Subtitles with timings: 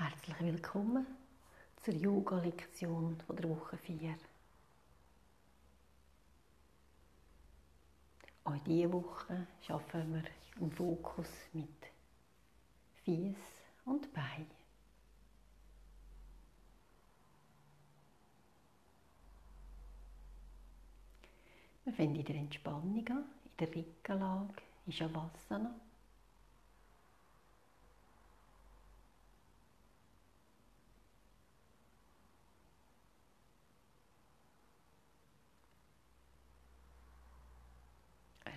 [0.00, 1.04] Herzlich willkommen
[1.82, 4.16] zur Yoga-Lektion der Woche 4.
[8.44, 10.22] Auch diese Woche arbeiten wir
[10.60, 11.68] im Fokus mit
[13.02, 13.34] Fies
[13.86, 14.46] und Bein.
[21.82, 25.87] Wir finden in der Entspannung an, in der Rückenlage, in Shavasana.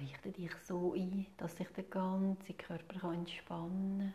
[0.01, 4.13] Richte dich so ein, dass sich der ganze Körper entspannen kann.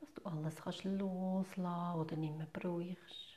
[0.00, 3.30] Dass du alles kannst loslassen oder nicht mehr brauchst.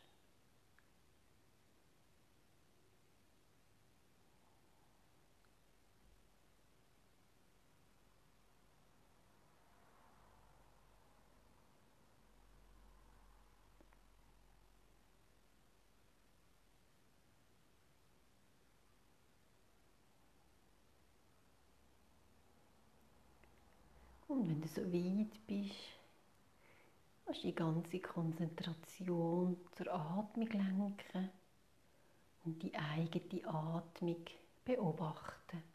[24.33, 25.75] Und wenn du so weit bist,
[27.25, 31.30] kannst du die ganze Konzentration zur Atmung lenken
[32.45, 34.23] und die eigene Atmung
[34.64, 35.73] beobachten.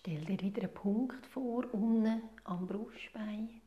[0.00, 3.60] Stell dir wieder einen Punkt vor, unten am Brustbein.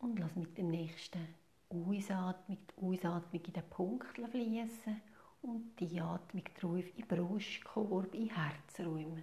[0.00, 1.28] Und lass mit dem nächsten
[1.68, 5.00] Ausatmung die Ausatmung in den Punkt fließen
[5.42, 9.22] und die Atmung drauf in den Brustkorb, in Herzräume.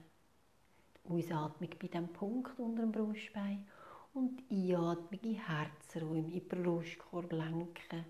[1.04, 3.68] Die Ausatmung bei dem Punkt unter dem Brustbein
[4.14, 8.06] und die Einatmung in Herzräume, in den Brustkorb lenken.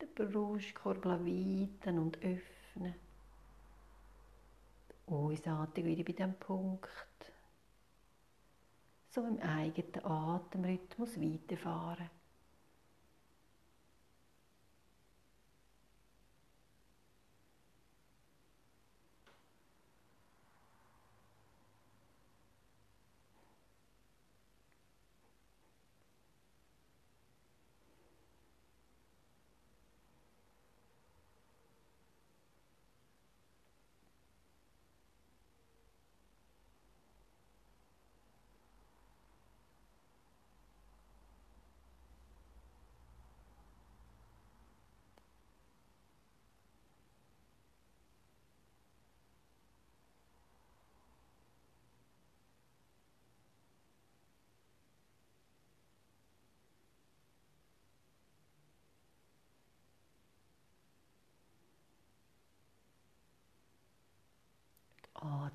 [0.00, 3.09] Den Brustkorb weiten und öffnen.
[5.10, 6.88] Ausatmung wieder bei diesem Punkt.
[9.10, 12.10] So im eigenen Atemrhythmus weiterfahren.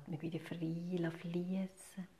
[0.06, 2.15] Atmung wieder frei fließen.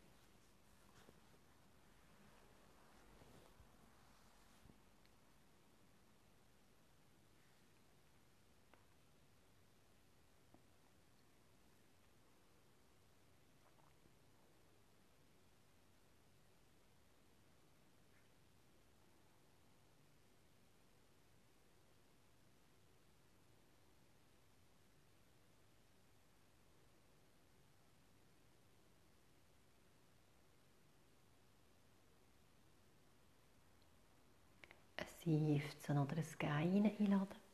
[35.27, 37.46] Seufzen oder ein Geinen einladen.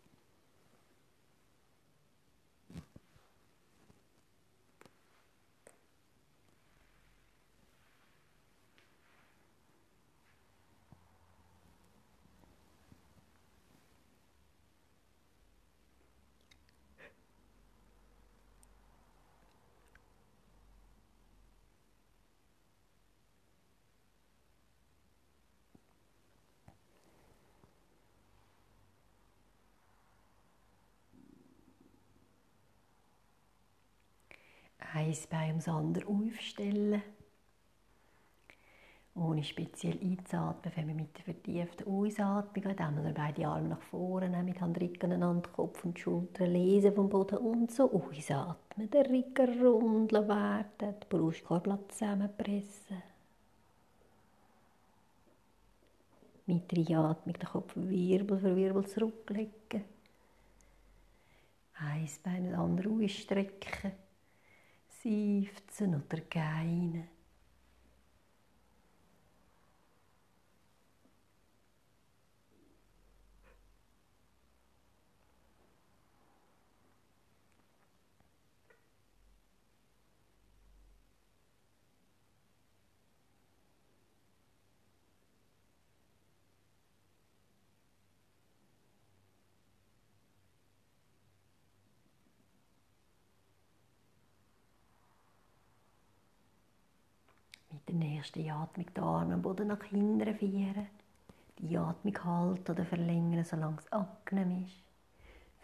[35.02, 37.02] Ein Bein ums andere aufstellen.
[39.14, 44.30] Ohne speziell einzuatmen, wenn wir mit der vertieften Ausatmung, indem wir beide Arme nach vorne
[44.30, 48.90] nehmen, mit Handrücken aneinander, Kopf und Schultern lesen vom Boden und so ausatmen.
[48.90, 53.02] Den Rücken rund werden, den Brustkorb zusammenpressen.
[56.46, 59.84] Mit der Einatmung den Kopf Wirbel für Wirbel zurücklegen.
[61.74, 63.92] Eins Bein das andere ausstrecken.
[65.02, 67.08] Seufzen oder geinen.
[98.22, 100.86] Mit der nächsten Atmung die Arme am Boden nach hinten vieren.
[101.58, 104.76] Die Atmung halten oder verlängern, solange es angenehm ist.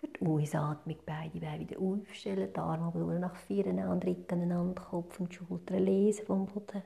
[0.00, 4.82] Für die Ausatmung beide Beine wieder aufstellen, die Arme am Boden nach vorne an, aneinander,
[4.82, 6.82] Kopf und Schultern lesen vom Boden.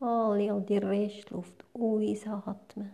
[0.00, 2.90] Alle und die Restluft ausatmen.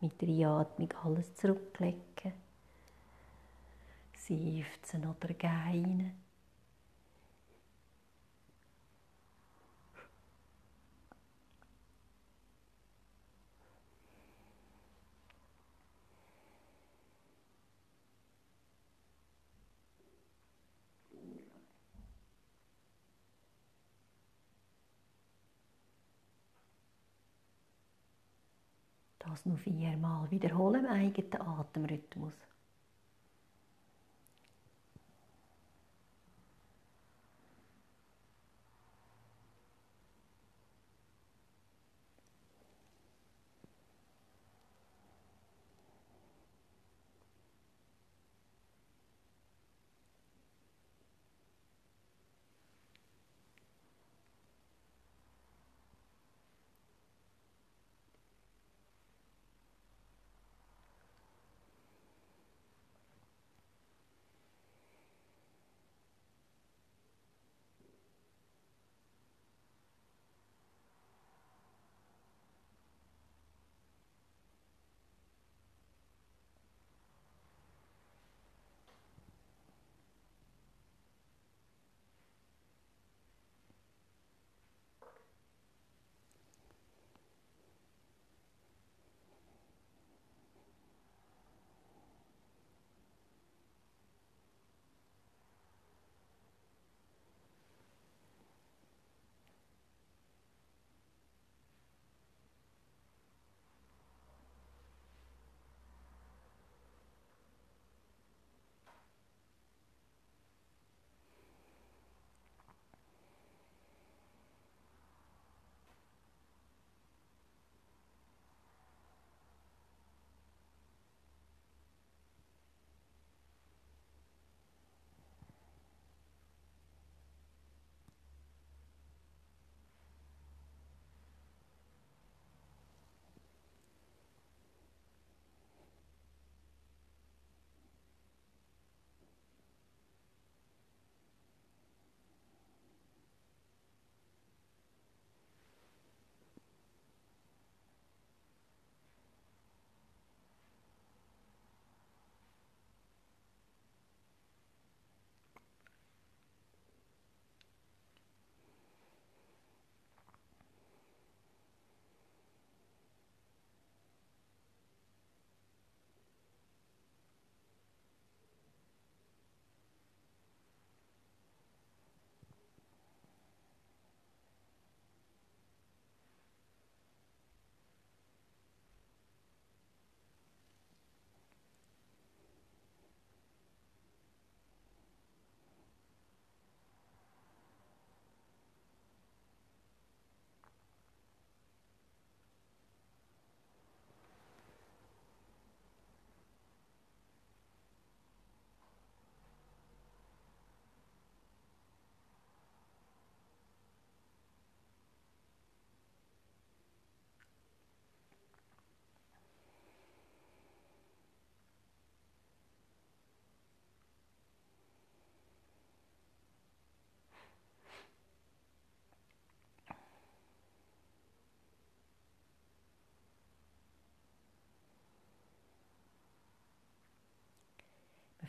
[0.00, 2.34] Mit der Einatmung alles zurücklegen.
[4.18, 6.21] Seufzen oder geinen.
[29.44, 32.32] Das noch viermal wiederholen im eigenen Atemrhythmus.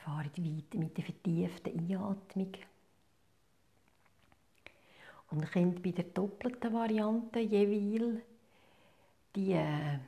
[0.04, 2.52] Fahren weiter mit der vertieften Einatmung.
[5.32, 8.22] Und könnt bei der doppelten Variante jeweils
[9.36, 10.00] die äh,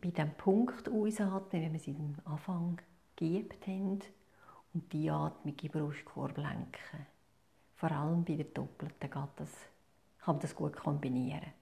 [0.00, 2.80] bei diesem Punkt ausatmen, wie wir sie am Anfang
[3.16, 4.00] geübt haben,
[4.74, 7.06] und die Atmung den Brustkorb lenken.
[7.74, 9.50] Vor allem bei der doppelten kann, das,
[10.20, 11.52] kann man das gut kombinieren.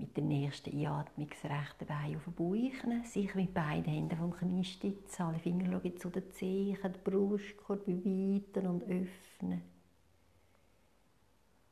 [0.00, 4.32] Mit der nächsten Einatmung das rechte Bein auf den Bauch sich mit beiden Händen vom
[4.32, 9.60] Knie stützen, alle Finger schauen zu den Zehen, den Brustkorb weiten und öffnen.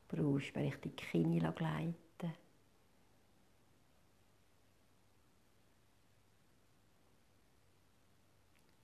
[0.08, 1.94] Brust richtig Knie gleiten.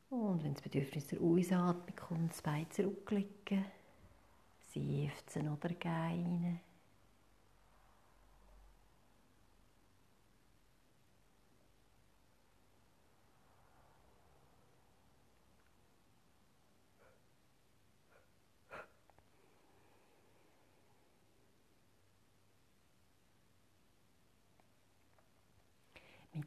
[0.08, 3.66] Und wenn das Bedürfnis der Ausatmung kommt, das Bein zurücklegen,
[4.72, 6.60] seufzen oder gähnen.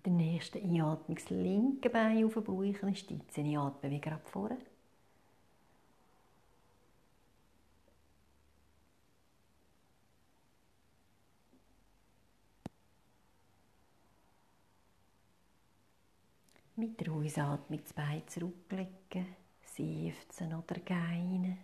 [0.07, 3.45] Der nächsten Einatmung das linke Bein auf den Bauch stützen.
[3.45, 4.57] Ich atme wie gerade vorne.
[16.77, 21.57] Mit der Ausatmung das Bein zurücklegen, seufzen oder gähnen.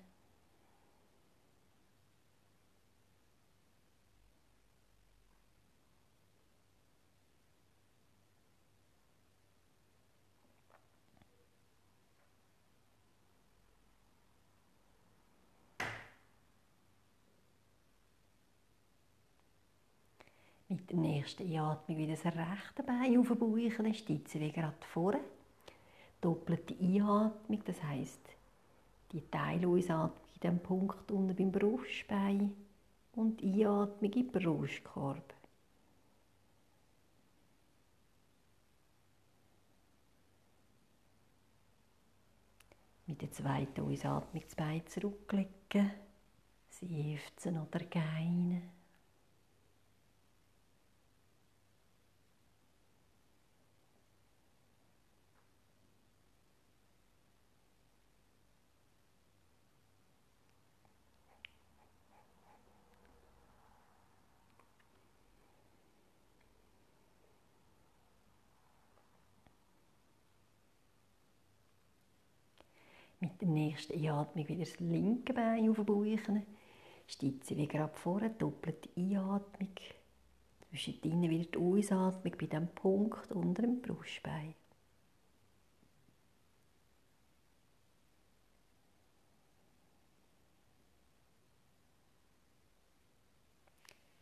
[20.94, 25.22] Mit der nächsten Einatmung wieder das rechte Bein auf den Bauch, stützen wie gerade vorne.
[26.22, 28.22] Doppelte Einatmung, das heisst,
[29.12, 32.54] die Teilausatmung in diesem Punkt unten beim Brustbein
[33.16, 35.34] und Einatmung im Brustkorb.
[43.08, 45.92] Mit der zweiten Ausatmung das Bein zurücklegen,
[46.70, 48.83] seufzen oder gähnen.
[73.46, 76.44] Nächsten Einatmung wieder das linke Bein auf den Bauch.
[77.08, 79.76] Stütze wie gerade vorher, doppelte Einatmung.
[80.70, 84.56] Zwischendrin wieder die Ausatmung bei diesem Punkt unter dem Brustbein.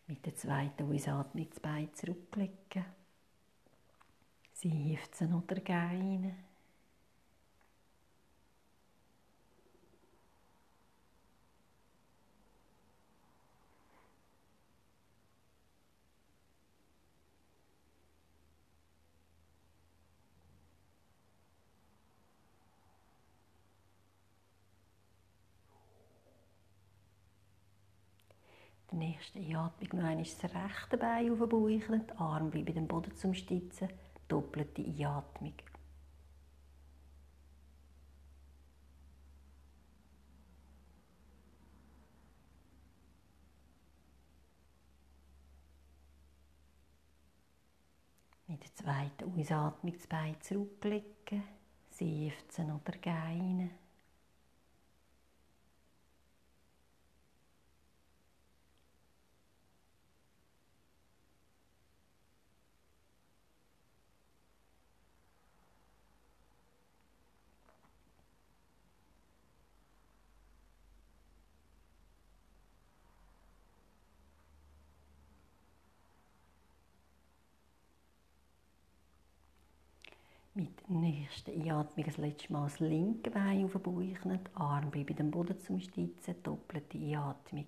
[0.08, 2.86] Mit der zweiten Ausatmung das Bein zurücklegen.
[4.54, 6.36] Seufzen oder gähnen.
[6.36, 6.51] Der
[29.22, 33.16] nächste Einatmung noch einmal das rechte Bein auf den Bauch, die Arme bleiben dem Boden
[33.16, 33.90] zum Stützen,
[34.28, 35.54] doppelte Einatmung.
[48.48, 51.44] Mit der zweiten Ausatmung das Bein zurücklegen,
[51.92, 53.70] seufzen oder gähnen.
[81.12, 85.30] Nächsten Einatmung das letzte Mal das linke Bein auf den Bauch, die Arme bleiben dem
[85.30, 87.66] Boden zum Stützen, doppelte Einatmung.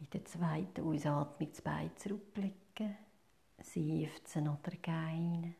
[0.00, 2.96] Mit der zweiten Ausatmung das Bein zurücklegen,
[3.62, 5.54] seufzen oder gähnen.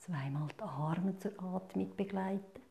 [0.00, 2.69] Zweimal die Arme zur Atmung begleiten.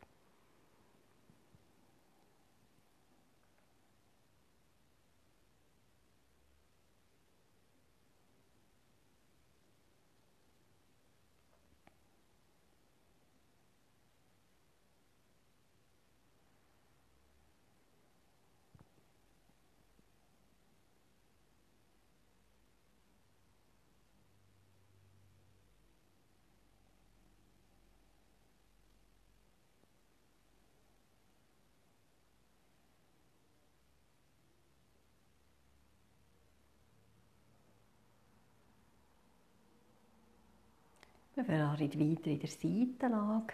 [41.39, 43.53] Wir fahren weiter in der Seitenlage.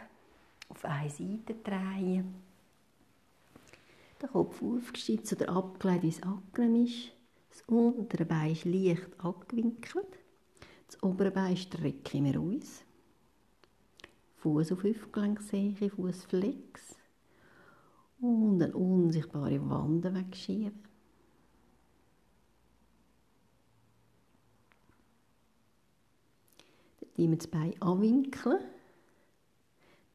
[0.70, 2.34] Auf eine Seite drehen.
[4.20, 7.12] Der Kopf aufgestützt oder abgelegt, wie es angenehm ist.
[7.52, 10.18] Das untere Bein ist leicht angewinkelt.
[10.88, 12.84] Das obere Bein strecken wir aus.
[14.38, 16.98] Fuß auf Hüftgelenksehe, Fuß flex.
[18.20, 20.85] Und eine unsichtbare Wand wegschieben.
[27.18, 28.60] Die wir das Bein anwinkeln,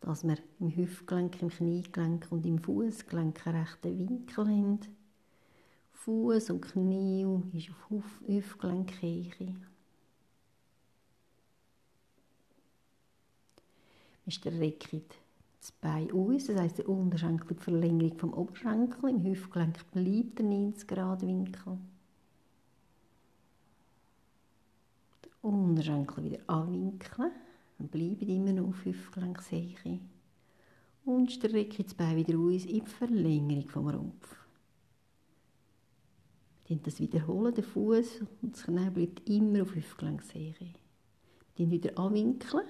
[0.01, 4.81] dass wir im Hüftgelenk, im Kniegelenk und im Fußgelenk einen rechten Winkel haben.
[5.93, 9.55] Fuß und Knie ist auf Hüftgelenkhöhe.
[14.25, 15.03] Wir strecken
[15.61, 19.11] das Bein aus, das heisst, der Unterschenkel die Verlängerung vom Oberschenkel.
[19.11, 21.79] Im Hüftgelenk bleibt der 90 Grad Winkel.
[25.43, 27.33] Unterschenkel wieder anwinkeln.
[27.79, 30.01] Und bleiben immer noch auf Hüftgelenkshöhe.
[31.05, 34.37] Und strecke das Bein wieder aus in die Verlängerung vom Rumpf.
[36.67, 40.75] Wir das wiederholen, der Fuß und das Knie bleibt immer auf Hüftgelenkshöhe.
[41.57, 42.67] Wir wieder anwinkeln.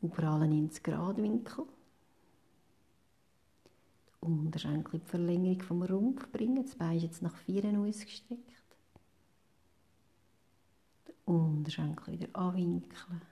[0.00, 1.64] Überall einen 90 Grad Winkel.
[4.20, 6.62] Unterschenkel in die Verlängerung vom Rumpf bringen.
[6.62, 8.57] Das Bein ist jetzt nach vorne ausgestreckt.
[11.28, 13.22] Unterschenkel wieder anwinkeln.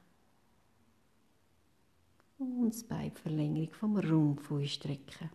[2.39, 5.31] Und das Bein Verlängerung vom Rumpf ausstrecken.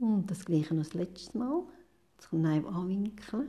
[0.00, 1.62] Und das gleiche noch das letzte Mal.
[2.16, 3.48] Das Knie anwinkeln.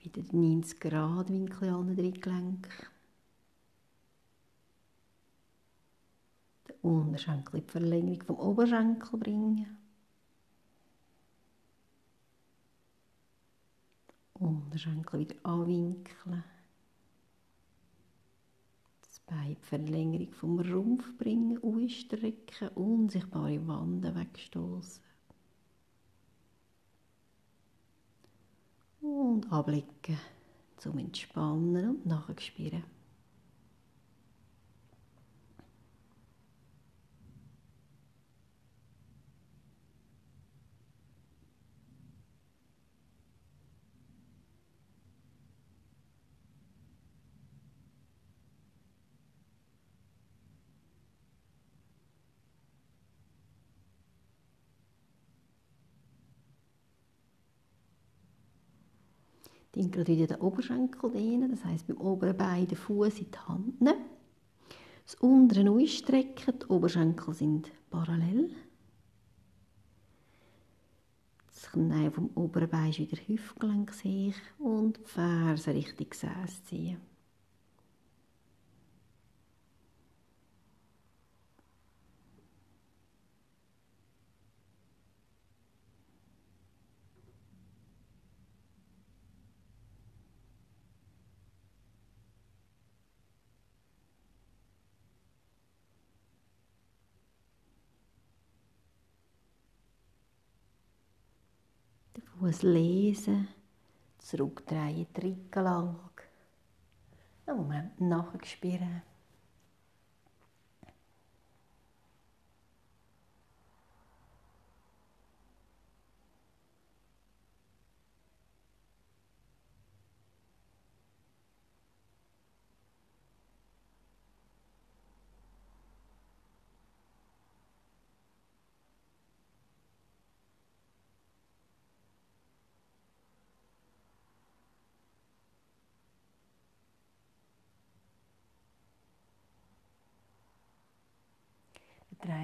[0.00, 2.40] Wieder 90 Grad Winkel in allen drei.
[6.68, 9.77] Den Unterschenkel in die Verlängerung vom Oberschenkel bringen.
[14.40, 16.44] Unterschenkel wieder anwinkeln.
[19.00, 25.02] Das Bein die Verlängerung vom Rumpf bringen, ausstrecken, unsichtbare Wanden wegstoßen.
[29.00, 30.18] Und abblicken
[30.76, 32.97] zum Entspannen und nachspüren.
[59.78, 64.04] Dann den Oberschenkel dehnen, das heißt beim oberen Bein den Fuß in die Hand nehmen.
[65.04, 68.50] Das untere ausstrecken, die Oberschenkel sind parallel.
[71.46, 76.98] Das Knie vom oberen Bein ist wieder Hüftgelenk sich und die Ferse Richtung Gesäß ziehen.
[102.48, 103.46] Fuß lesen,
[104.16, 106.22] zurückdrehen, die Rückenlage.
[107.44, 109.02] Einen Moment nachspüren.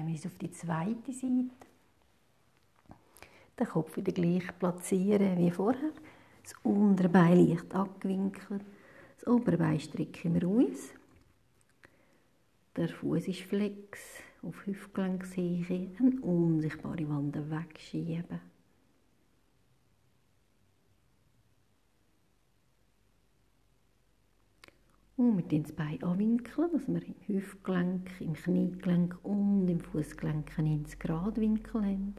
[0.05, 1.49] Drehen wir uns auf die zweite Seite.
[3.59, 5.91] Den Kopf wieder gleich platzieren wie vorher.
[6.43, 8.61] Das Unterbein leicht abgewinkelt.
[9.17, 10.93] Das Oberbein strecken wir aus.
[12.75, 13.99] Der Fuß ist flex,
[14.43, 18.54] auf Hüftgelenkshöhe, eine unsichtbare Wand wegschieben.
[25.17, 30.79] Und wir das Bein anwinkeln, dass wir im Hüftgelenk, im Kniegelenk und im Fußgelenk einen
[30.79, 32.15] 90 Grad Winkel haben.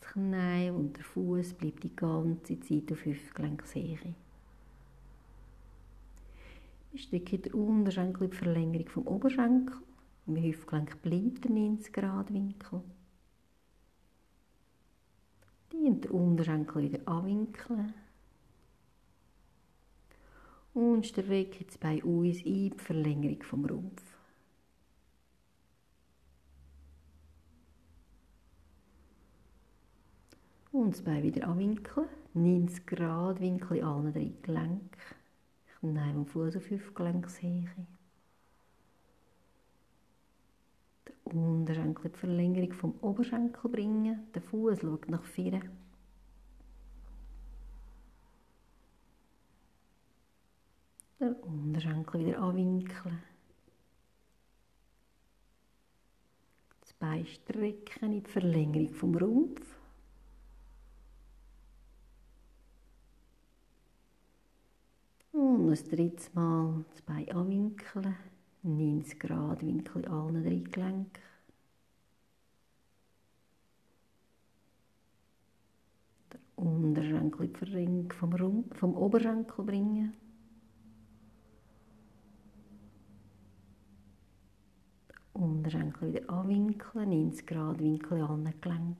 [0.00, 4.14] Das Knie und der Fuß bleibt die ganze Zeit auf Hüftgelenkshöhe.
[6.92, 9.76] Wir strecken den Unterschenkel in die Verlängerung vom Oberschenkel.
[10.26, 12.80] Im Hüftgelenk bleibt der 90 Grad Winkel.
[15.72, 17.92] Die den Unterschenkel wieder anwinkeln.
[20.74, 24.02] Und strecken das Bein uns ein, die Verlängerung vom Rumpf.
[30.72, 32.08] Und das Bein wieder anwinkeln.
[32.34, 34.90] 90 Grad Winkel in allen drei Gelenken.
[35.78, 37.68] Knie und Fuß auf Hüftgelenkshöhe.
[41.30, 44.26] Den Unterschenkel die Verlängerung vom Oberschenkel bringen.
[44.34, 45.60] Der Fuß schaut nach vorne.
[51.24, 53.22] Den Unterschenkel wieder anwinkeln.
[56.82, 59.78] Das Bein strecken in die Verlängerung vom Rumpf.
[65.32, 68.16] Und ein drittes Mal das Bein anwinkeln.
[68.62, 71.22] 90 Grad Winkel in allen drei Gelenken.
[76.34, 80.12] Den Unterschenkel in die Verringung vom, Rumpf, vom Oberschenkel bringen.
[85.34, 88.96] Unterschenkel wieder anwinkeln, 90 Grad Winkel in allen Gelenken.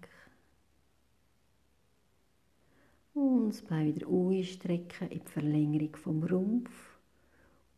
[3.15, 6.99] Und das Bein wieder ausstrecken in die Verlängerung vom Rumpf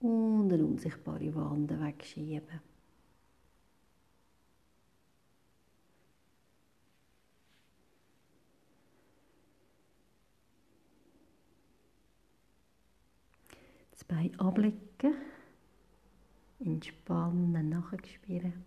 [0.01, 2.61] und eine unsichtbare Wand wegschieben.
[13.91, 15.15] Das Bein ablegen,
[16.59, 18.65] entspannen, nachspüren.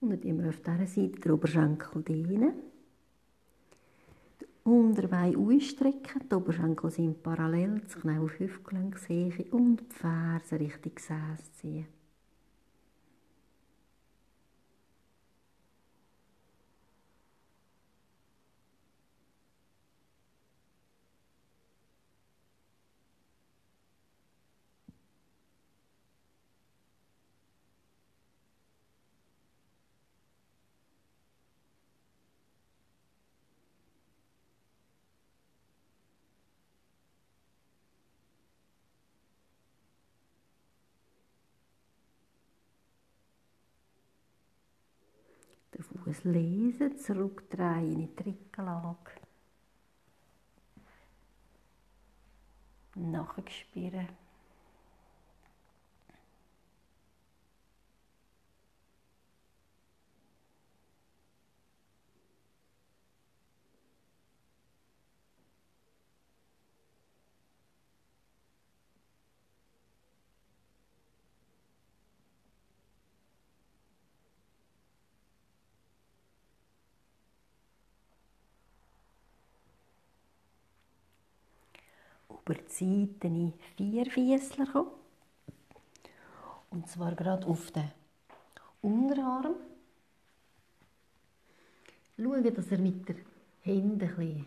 [0.00, 2.73] Und dann immer auf dieser Seite den Oberschenkel dehnen.
[4.66, 11.52] Unterbein ausstrecken, die Oberschenkel sind parallel, das Knie auf Hüftgelenkshöhe und die Ferse Richtung Gesäß
[11.52, 11.86] ziehen.
[46.14, 49.10] Fuß lesen, zurückdrehen in die Rückenlage.
[52.94, 54.08] Nachspüren.
[82.46, 84.40] über die Seite vier
[84.72, 84.90] kommen.
[86.70, 87.90] Und zwar gerade auf den
[88.82, 89.54] Unterarm.
[92.16, 93.16] Schauen, dass ihr mit den
[93.62, 94.46] Händen ein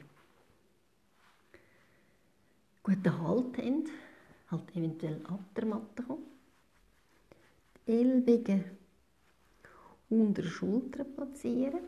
[2.84, 3.90] guten Halt habt.
[4.52, 6.24] Halt eventuell ab der Matte kommen.
[7.86, 8.64] Die Ellbogen
[10.10, 11.80] unter der Schulter platzieren.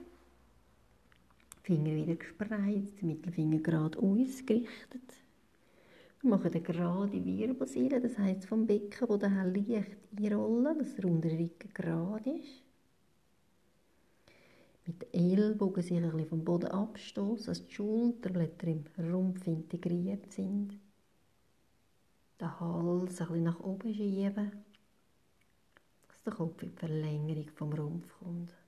[1.63, 5.13] Finger wieder gespreizt, Mittelfinger gerade ausgerichtet.
[6.21, 11.49] Wir machen eine gerade Wirbelsäule, das heisst vom Beckenboden her leicht einrollen, dass der untere
[11.73, 12.61] gerade ist.
[14.85, 20.29] Mit den Ellbogen sich ein bisschen vom Boden abstoßen, dass die Schulterblätter im Rumpf integriert
[20.33, 20.77] sind.
[22.41, 24.51] Den Hals ein bisschen nach oben schieben,
[26.07, 28.58] dass der Kopf in die Verlängerung vom Rumpf kommt.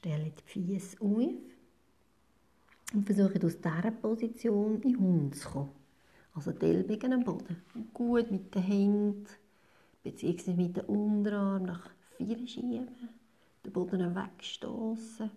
[0.00, 1.18] Stelle die Füße auf
[2.94, 5.70] und versuche aus dieser Position in Hund zu kommen.
[6.34, 7.62] Also die Ellbogen am Boden.
[7.92, 9.26] Gut mit den Händen
[10.02, 10.54] bzw.
[10.54, 12.88] mit den Unterarmen nach vorne schieben,
[13.62, 15.30] den Boden wegstoßen.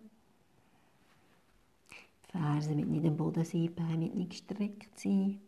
[1.91, 5.41] Die Fersen mit nicht am Boden sein, Beine nicht gestreckt sein.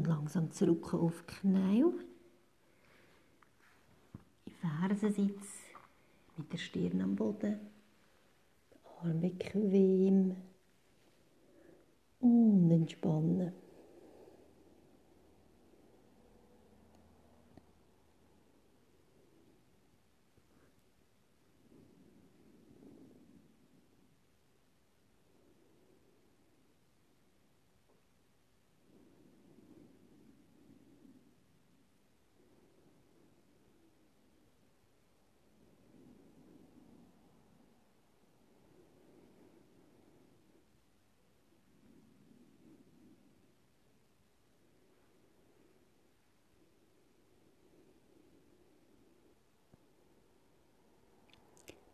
[0.00, 1.84] Und langsam zurück auf die Knie.
[4.46, 5.58] In Fersensitz
[6.38, 7.60] mit der Stirn am Boden.
[8.72, 10.36] Die Arme bequem.
[12.20, 13.52] Und entspannen.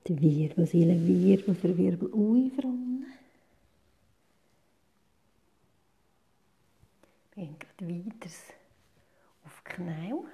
[0.09, 3.07] Die Wirbelsäule Wirbel für Wirbel einfrannen.
[7.35, 8.31] Wir gehen gerade weiter
[9.45, 10.25] auf die Knie.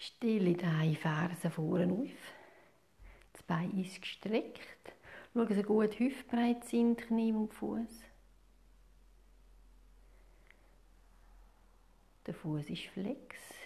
[0.00, 2.10] Stelle die Fersen vorne auf.
[3.34, 4.60] Das Bein ist gestreckt.
[5.32, 8.02] Schau, dass sie gut hüftbreit sind, Knie und Fuß.
[12.26, 13.57] Der Fuß ist flex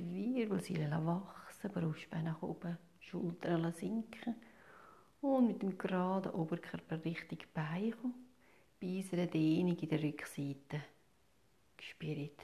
[0.00, 4.34] die Wirbelsäule wachsen, Brustbein nach oben, Schultern sinken.
[5.20, 8.14] Und mit dem geraden Oberkörper Richtung Bein kommen,
[8.78, 10.82] bis eine Dehnung in der Rückseite.
[11.76, 12.40] Gespürt.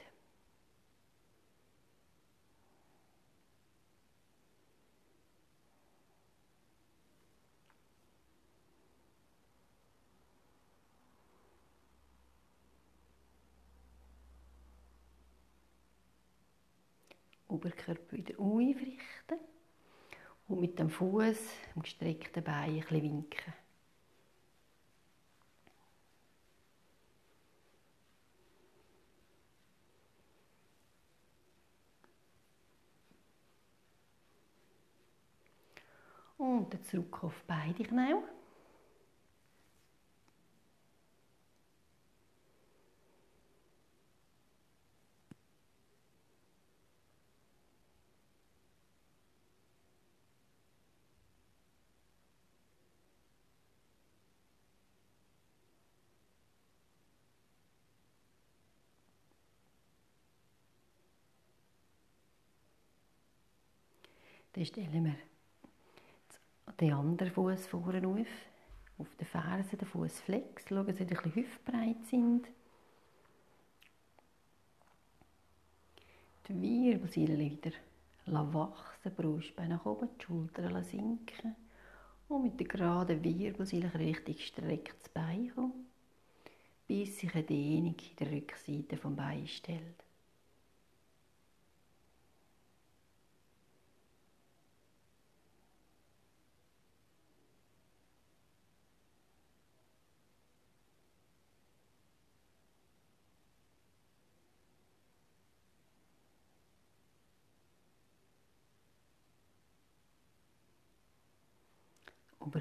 [17.57, 19.39] Oberkörper wieder aufrichten
[20.47, 21.37] und mit dem Fuß,
[21.75, 23.53] dem gestreckten Bein, ein bisschen winken.
[36.37, 38.13] Und dann zurück auf beide Knie.
[64.57, 68.27] Dann stellen wir den anderen Fuß vorne auf,
[68.97, 72.47] auf den Fersen, den Fuß flex, schauen, dass sie bisschen hüftbreit sind.
[76.47, 77.71] Die Wirbelsäule wieder
[78.25, 81.55] wachsen, Brustbein nach oben, die Schultern sinken
[82.27, 85.85] und mit der geraden Wirbelsäule richtig gestrecktes Bein kommen,
[86.87, 90.06] bis sich eine Dehnung in der Rückseite vom Bein stellt.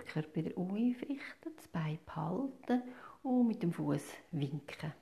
[0.07, 2.83] Oberkörper wieder aufrichten, das Bein behalten
[3.23, 4.93] und mit dem Fuß winken.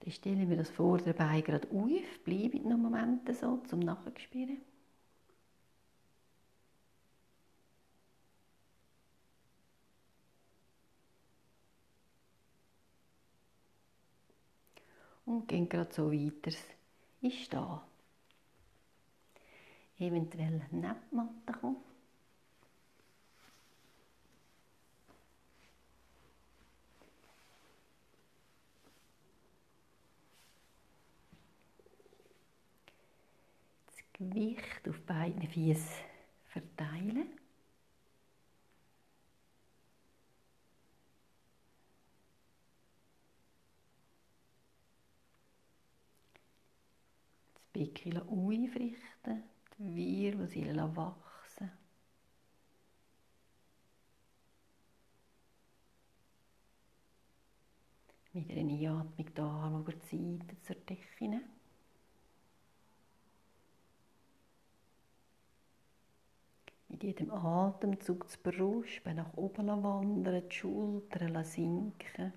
[0.00, 4.62] Dann stellen wir das vordere Bein gerade auf, bleiben noch Momente so zum Nachspüren.
[15.30, 16.56] und gehen gerade so weiter.
[17.20, 17.80] Ich stehe.
[19.98, 21.76] Eventuell neben die kommen.
[33.86, 36.04] Das Gewicht auf beiden Füßen
[36.46, 37.28] verteilen.
[47.72, 49.42] Becken aufrichten,
[49.78, 51.70] die Wirbelsäule wachsen.
[58.32, 61.40] Mit einer Einatmung die Arme über die Seite zur Decke.
[66.88, 72.32] Mit jedem Atemzug das Brustbein nach oben wandern, die Schultern sinken.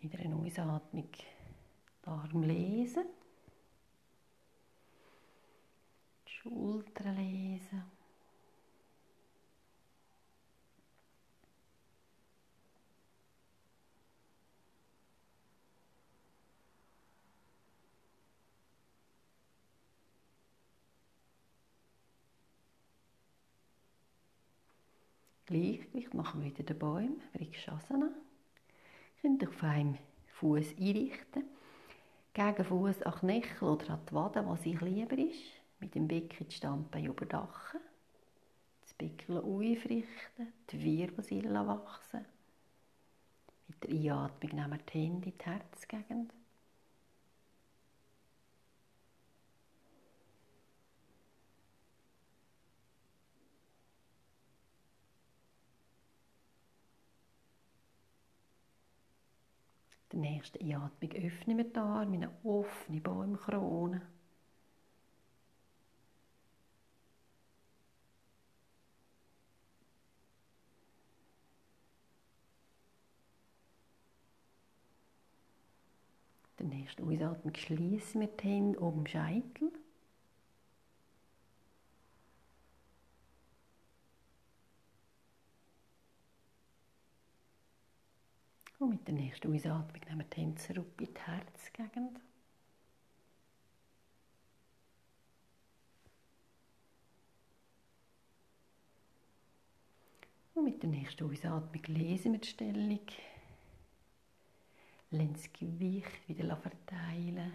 [0.00, 3.04] Mit einer Ausatmung den Arm lesen.
[6.24, 7.82] Schultern lesen.
[25.44, 28.10] Gleichgewicht machen wir wieder den Bäumen, Vrikshasana.
[29.20, 29.98] Könnt auf einem
[30.40, 31.44] Fuß einrichten.
[32.32, 36.46] Gegen Fuß an Knöchel oder an die Wade, was euch lieber ist mit dem Becken
[36.48, 37.80] die Standbeine überdachen,
[38.82, 42.24] das Becken aufrichten, die Wirbelsäule wachsen.
[43.66, 46.32] Mit der Einatmung nehmen wir die Hände in die Herzgegend.
[60.18, 64.02] Der nächsten Einatmung öffnen wir die Arme in offene Baumkrone.
[76.58, 79.70] Der nächsten Ausatmung schließen wir die Hände den Scheitel.
[88.78, 92.20] Und mit der nächsten Ausatmung nehmen wir die Hände zurück in die Herzgegend.
[100.54, 103.06] Und mit der nächsten Ausatmung lesen wir die Stellung.
[105.10, 107.52] Lassen das Gewicht wieder verteilen.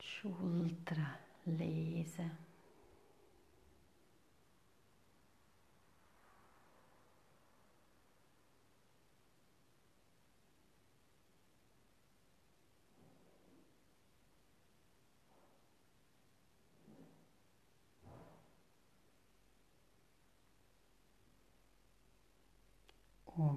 [0.00, 2.49] Die Schultern lesen.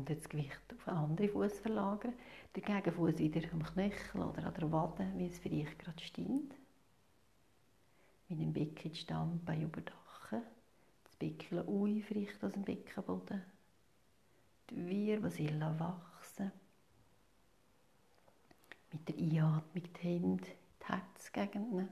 [0.03, 2.13] Und das Gewicht auf einen anderen Fuß verlagern.
[2.53, 6.53] Der Gegenfuß wieder am Knöchel oder an der Wade, wie es für dich gerade stimmt.
[8.27, 10.41] Mit dem Becken die Standbeine überdachen.
[11.05, 13.43] Das Becken aufrichten aus dem Beckenboden.
[14.71, 16.51] Die Wirbelsäule wachsen.
[18.91, 20.43] Mit der Einatmung die Hände
[20.81, 21.87] die Herzgegend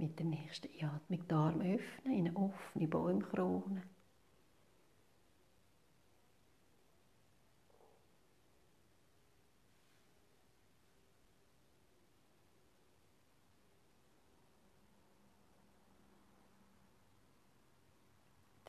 [0.00, 3.82] Mit der nächsten Einatmung die Arme öffnen in eine offene Baumkrone.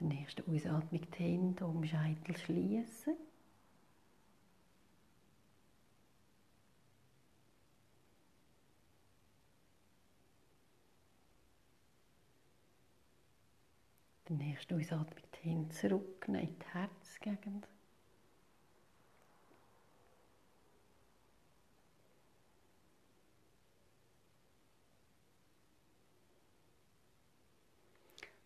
[0.01, 3.15] Der nächsten Ausatmung die Hände um Scheitel schließen.
[14.31, 17.67] Der nächste Ausatmung die Hände zurücknehmen in die Herzgegend.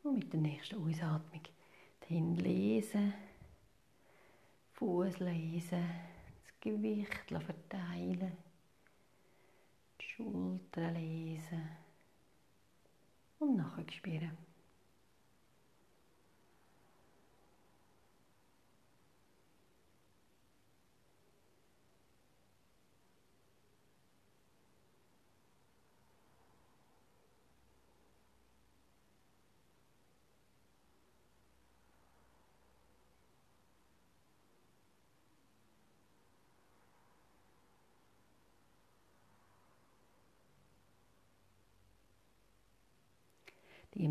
[0.01, 1.41] Und mit der nächsten Ausatmung
[2.07, 3.13] Hände lesen,
[4.73, 5.87] Fuß lesen,
[6.45, 8.35] das Gewicht verteilen,
[10.01, 11.69] die Schultern lesen
[13.37, 14.54] und nachher spüren.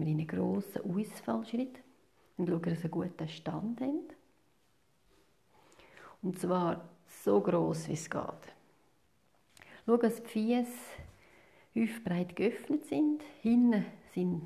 [0.01, 1.81] Wir in einen grossen Ausfallschritt
[2.37, 4.09] und schauen, dass sie einen guten Stand haben.
[6.23, 8.55] Und zwar so gross, wie es geht.
[9.87, 10.73] Schau, dass die Füße
[11.75, 13.23] hüftbreit geöffnet sind.
[13.43, 13.85] Hinten
[14.15, 14.43] sind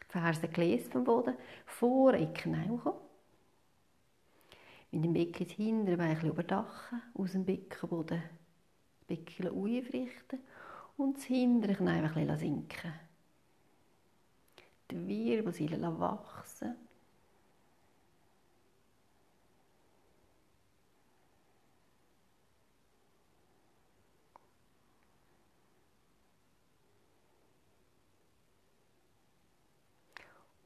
[0.00, 1.34] die Fersen gelesen vom Boden.
[1.64, 2.98] Vorne in die Knie kommen.
[4.90, 7.02] Mit dem Becken das hintere Bein überdachen.
[7.14, 8.22] Aus dem Beckenboden
[8.98, 10.40] das Becken aufrichten.
[10.96, 12.92] Und das hintere Knie ein bisschen sinken.
[14.90, 16.76] Die Wirbelsäule wachsen.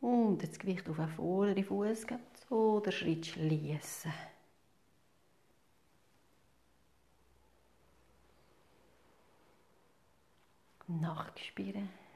[0.01, 4.13] Und das Gewicht auf den vorderen Fuß geben, so den Schritt schließen.
[10.87, 12.08] Nachspüren.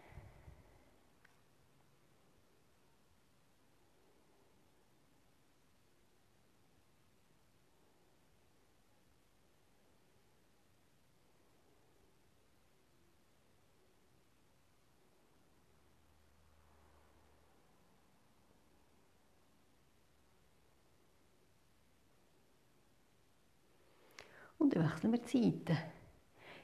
[24.73, 25.77] Dann wechseln wir die Seite.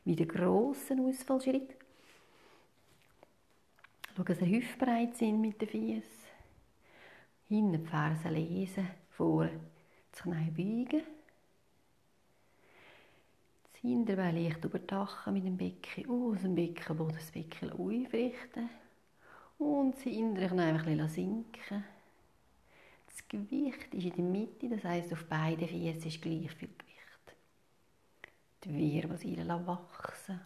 [0.04, 1.76] Wieder grossen Ausfallschritt.
[4.16, 6.28] Schauen, dass ihr hüftbreit sind mit den Füßen.
[7.48, 9.50] Hinten die Fersen lesen, vor
[10.10, 11.02] das Knie beugen.
[13.72, 18.70] Das Hinterbein leicht überdachen mit dem Becken, aus dem Beckenboden das Becken aufrichten.
[19.58, 21.84] Und das hintere Knie ein bisschen sinken.
[23.06, 26.70] Das Gewicht ist in der Mitte, das heisst, auf beiden Füßen ist gleich viel
[28.60, 30.40] Gewicht die Wirbelsäule wachsen.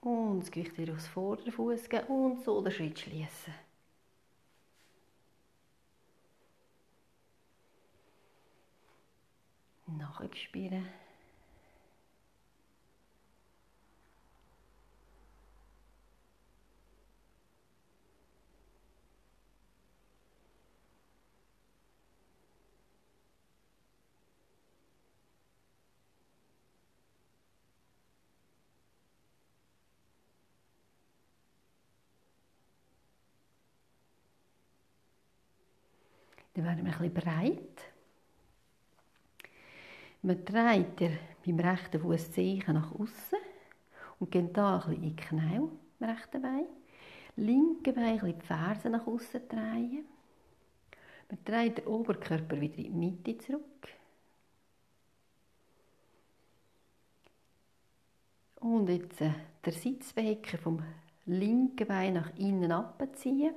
[0.00, 3.54] Und das Gewicht wieder aufs vordere Fuß geben und so den Schritt schließen.
[9.86, 11.01] Nachspüren.
[36.62, 37.92] Dann werden wir bisschen breit.
[40.22, 43.38] Man dreht ihr beim rechten Fuß Zehen nach außen
[44.20, 46.66] und geht da bisschen in die Knie, im rechten Bein.
[47.34, 50.04] Linke Bein ein die Fersen nach außen drehen.
[51.28, 53.88] Man dreht den Oberkörper wieder in die Mitte zurück.
[58.60, 59.32] Und jetzt äh,
[59.64, 60.82] der Sitzbecken vom
[61.26, 63.52] linken Bein nach innen abziehen.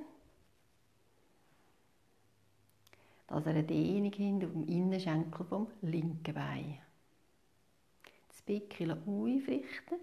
[3.27, 6.79] Dass er eine Dehnung hat auf dem Innenschenkel vom linken Bein.
[8.27, 9.99] Das Becken aufrichten,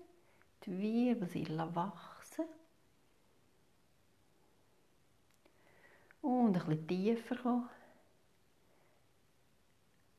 [0.64, 2.44] die Wirbelsäule wachsen
[6.22, 7.68] und ein bisschen tiefer kommen.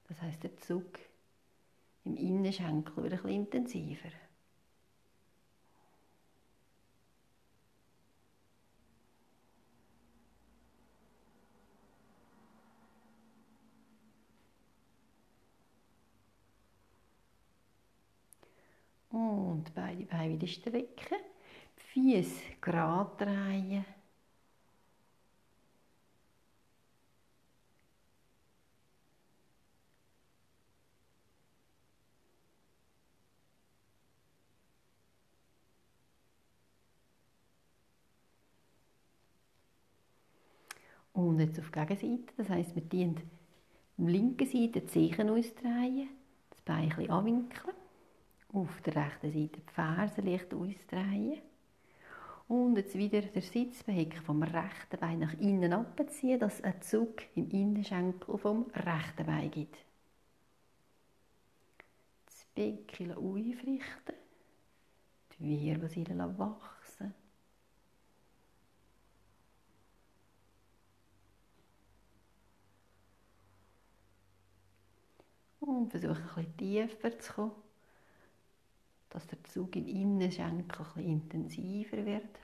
[0.08, 1.00] Das heisst, der Zug
[2.04, 4.10] im Innenschenkel wird ein bisschen intensiver.
[19.54, 21.20] Und beide Beine wieder strecken.
[21.78, 23.86] Die Füße gerade drehen.
[41.14, 43.22] Und jetzt auf die Gegenseite, das heisst, wir dehnen
[43.98, 46.10] die linke Seite die Zehen ausdrehen,
[46.50, 47.83] das Bein ein bisschen anwinkeln
[48.54, 51.42] auf der rechten Seite die Ferse leicht ausdrehen.
[52.48, 57.24] Und jetzt wieder der Sitzbeheck vom rechten Bein nach innen abziehen, dass es einen Zug
[57.36, 59.78] im Innenschenkel vom rechten Bein gibt.
[62.26, 64.16] Das Becken aufrichten,
[65.40, 67.14] die Wirbelsäule wachsen.
[75.60, 77.63] Und versuche ein bisschen tiefer zu kommen
[79.14, 82.40] dass der Zug im Innenschenkel ein intensiver wird.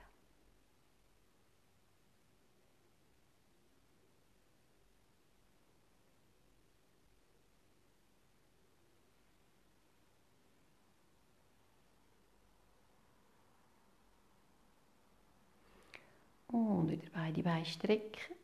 [16.49, 18.35] Und wieder beide Beine strecken.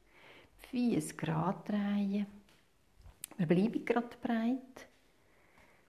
[0.72, 2.26] Die Grad gerade drehen.
[3.38, 4.88] Wir bleiben gerade breit.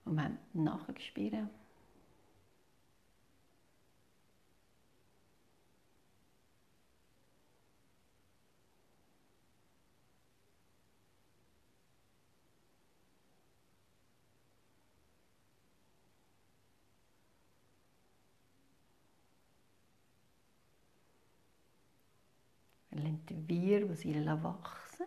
[0.05, 1.49] Moment nachgespielt.
[23.07, 23.21] Spüren.
[23.27, 25.07] Wir lassen den Wirbelsäule wachsen.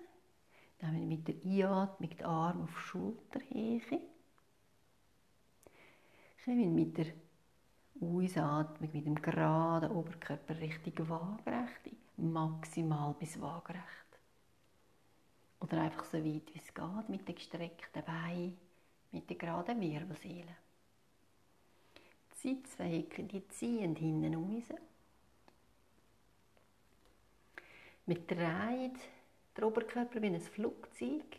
[0.81, 4.01] Nehmen mit der Einatmung den Arm auf die Schulterhöhe.
[6.45, 7.07] Kommen mit der
[8.01, 13.83] Ausatmung mit dem geraden Oberkörper Richtung Waagerecht, maximal bis waagerecht.
[15.59, 18.57] Oder einfach so weit wie es geht, mit den gestreckten Beinen,
[19.11, 20.55] mit der geraden Wirbelsäule.
[22.31, 24.79] Die Sitzvehikel, die ziehen hinten raus.
[28.09, 28.97] Wir drehen
[29.55, 31.37] den Oberkörper wie ein Flugzeug.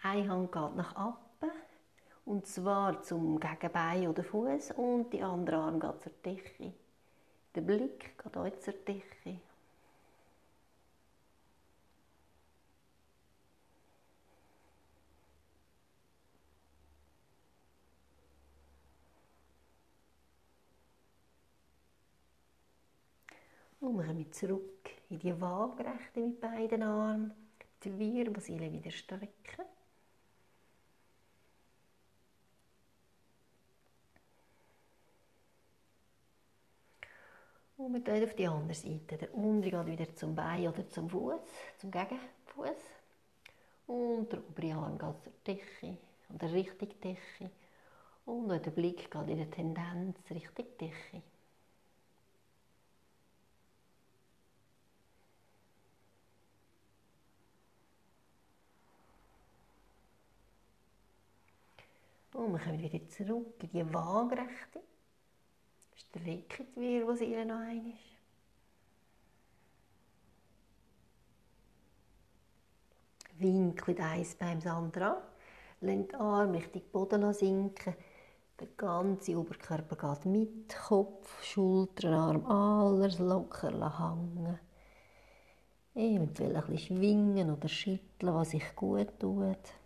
[0.00, 1.52] Eine Hand geht nach unten,
[2.24, 6.72] und zwar zum Gegenbein oder Fuß und die andere Arm geht zur Decke.
[7.52, 9.40] Der Blick geht auch zur Decke.
[23.80, 27.32] Und wir kommen zurück in die Waagerechte mit beiden Armen.
[27.84, 29.64] Die Wirbelsäule wieder strecken.
[37.76, 39.16] Und wir gehen auf die andere Seite.
[39.16, 41.40] Der untere geht wieder zum Bein oder zum Fuß,
[41.78, 42.76] zum Gegenfuß.
[43.86, 45.96] Und der obere Arm geht zur Decke
[46.34, 47.50] oder Richtung Decke.
[48.26, 51.22] Und der Blick geht in der Tendenz Richtung Decke.
[62.38, 64.80] Und wir kommen wieder zurück in die Waagrechte.
[65.92, 67.94] Strecken die Wirbelsäule noch einmal.
[73.38, 75.22] Winkelt eins beim anderen an.
[75.80, 77.96] Lenkt den Arm Richtung Boden sinken.
[78.60, 80.76] Der ganze Oberkörper geht mit.
[80.76, 84.60] Kopf, Schultern, Arm, alles locker hängen.
[85.96, 89.77] Eventuell ein bisschen schwingen oder schütteln, was sich gut tut.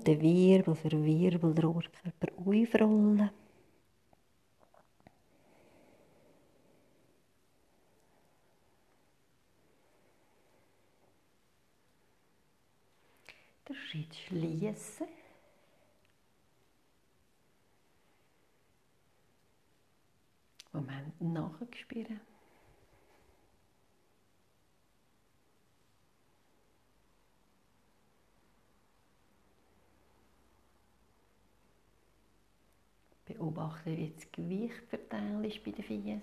[0.00, 3.30] Und den Wirbel für Wirbel den Oberkörper aufrollen.
[13.68, 15.06] Den Schritt schließen.
[20.72, 22.29] Moment nachspüren.
[33.40, 36.22] Beobachte, wie das Gewicht verteilt ist bei den Füßen.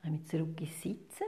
[0.00, 1.24] Kommen zurück ins Sitzen.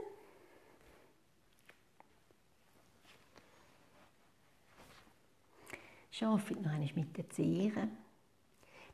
[6.21, 7.97] Arbeitet noch einmal mit den Zehen.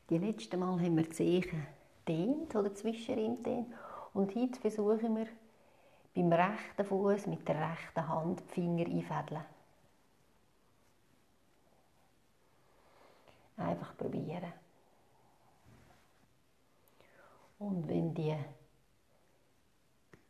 [0.08, 1.66] Die letzte Mal haben wir die Zehen
[2.06, 3.66] dehnt oder zwischendrin dehnt.
[4.14, 5.26] Und heute versuchen wir
[6.14, 9.44] beim rechten Fuß mit der rechten Hand die Finger einfädeln.
[13.56, 14.52] Einfach probieren.
[17.58, 18.36] Und wenn die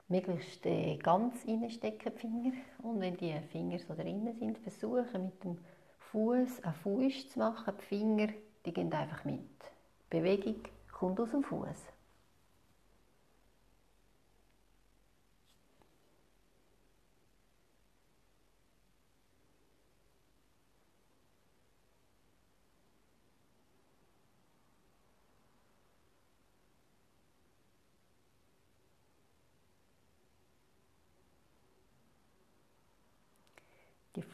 [0.08, 5.42] möglichst äh, ganz reinstecken, die Finger, und wenn die Finger so drinnen sind, versuchen mit
[5.42, 5.58] dem
[6.12, 8.28] Fuß an Fuß zu machen, die Finger,
[8.64, 9.40] die gehen einfach mit.
[9.40, 10.60] Die Bewegung
[10.92, 11.95] kommt aus dem Fuß.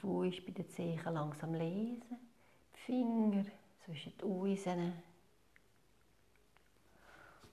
[0.03, 2.19] davon ist bei den Zehen langsam lesen.
[2.75, 3.45] Die Finger
[3.85, 4.93] zwischen den Eisen.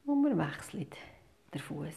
[0.06, 0.96] Und man wechselt
[1.54, 1.96] den Fuß.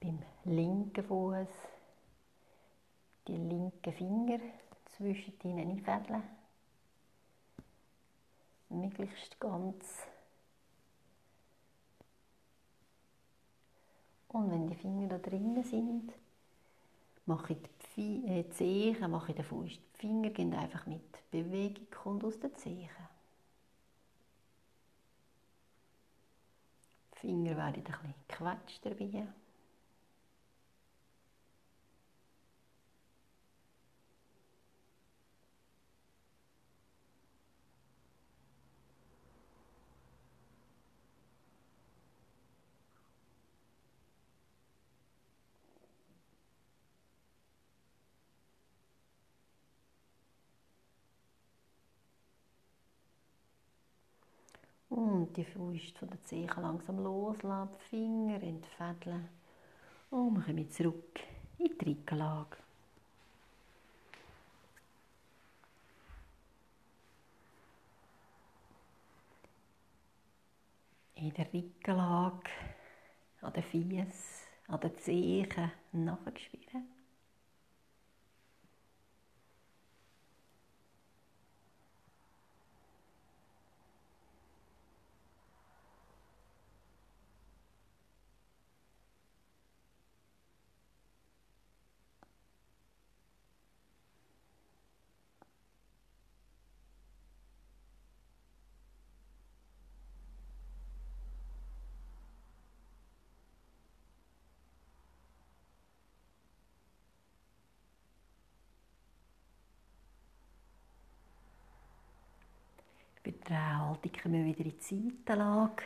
[0.00, 1.48] Beim linken Fuß
[3.28, 4.38] die linken Finger
[4.96, 6.22] zwischen ihnen einfädeln.
[8.68, 10.06] Möglichst ganz
[14.36, 16.12] Und wenn die Finger da drinnen sind,
[17.24, 17.58] mache ich
[17.96, 19.70] die äh, Zehen, mache ich den Fuß.
[19.70, 22.90] Die Finger gehen einfach mit Bewegung kommt aus den Zehen.
[27.14, 29.26] Die Finger werden ein bisschen gequetscht dabei.
[55.06, 59.28] Und die Faust von der Zehen langsam loslassen, die Finger entfädeln.
[60.10, 61.20] Und wir kommen zurück
[61.58, 62.56] in die Rückenlage.
[71.14, 72.50] In der Rückenlage,
[73.42, 74.12] an den Füßen,
[74.66, 76.82] an den Zehen nachgespürt.
[113.56, 114.82] Der Haltung kommen wir wieder in die
[115.24, 115.84] Seitenlage.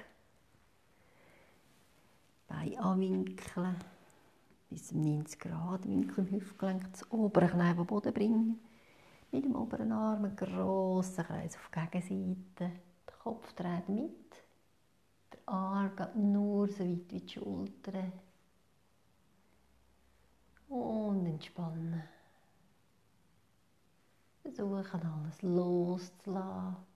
[2.49, 3.77] Beine anwinkeln,
[4.69, 8.59] bis zum 90 Grad Winkel im Hüftgelenk, das obere Knie auf Boden bringen.
[9.31, 12.73] Mit dem oberen Arm einen grossen Kreis auf die Gegenseite.
[13.07, 14.35] Der Kopf dreht mit.
[15.33, 18.13] Der Arm geht nur so weit wie die Schultern.
[20.69, 22.03] Und entspannen.
[24.43, 26.90] Versuchen alles loszulassen.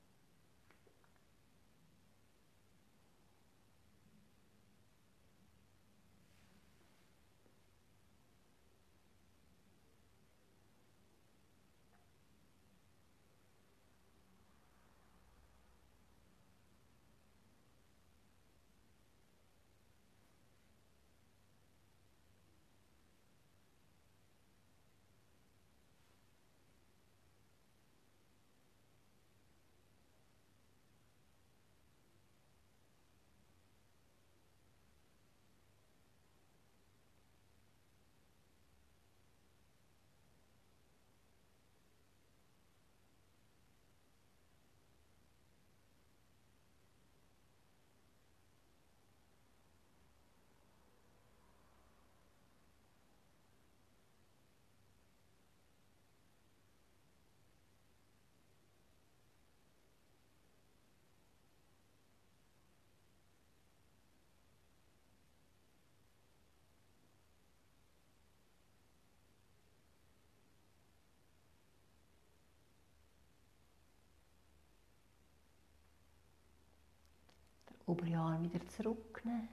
[77.86, 79.48] Oberarm wieder zurücknehmen.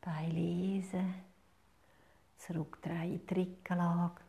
[0.00, 1.14] Beine lesen.
[2.38, 4.20] Zurückdrehen in die Rückenlage.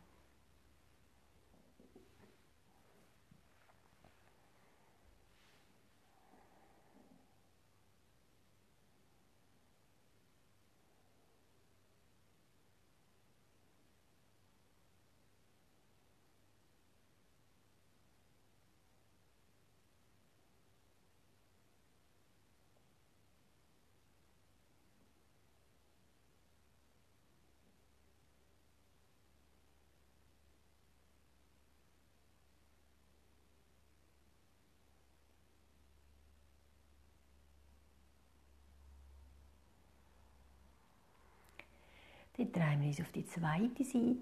[42.36, 44.16] Dann drehen wir uns auf die zweite Seite.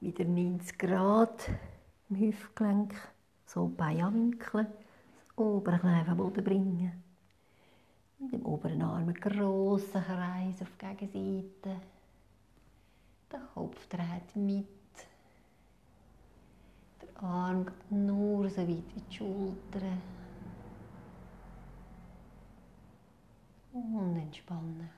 [0.00, 1.50] Wieder 90 Grad
[2.08, 2.94] im Hüftgelenk.
[3.44, 4.66] So Bein anwinkeln.
[5.18, 7.02] Das obere Knie auf den Boden bringen.
[8.18, 11.80] Mit dem oberen Arm einen grossen Kreis auf die Gegenseite.
[13.30, 14.66] Der Kopf dreht mit.
[17.02, 20.00] Der Arm geht nur so weit wie die Schultern.
[23.72, 24.88] Und entspannen.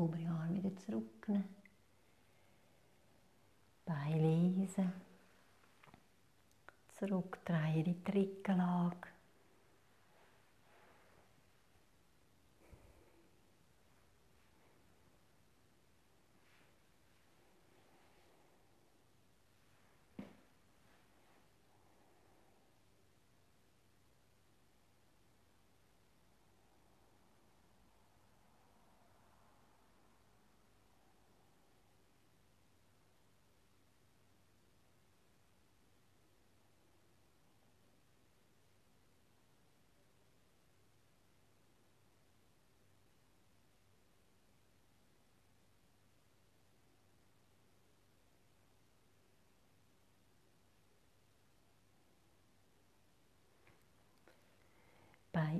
[0.00, 1.44] Obere Arm wieder zurücknehmen.
[3.84, 4.92] Bein lesen.
[6.88, 9.08] Zurückdrehen in die Rückenlage.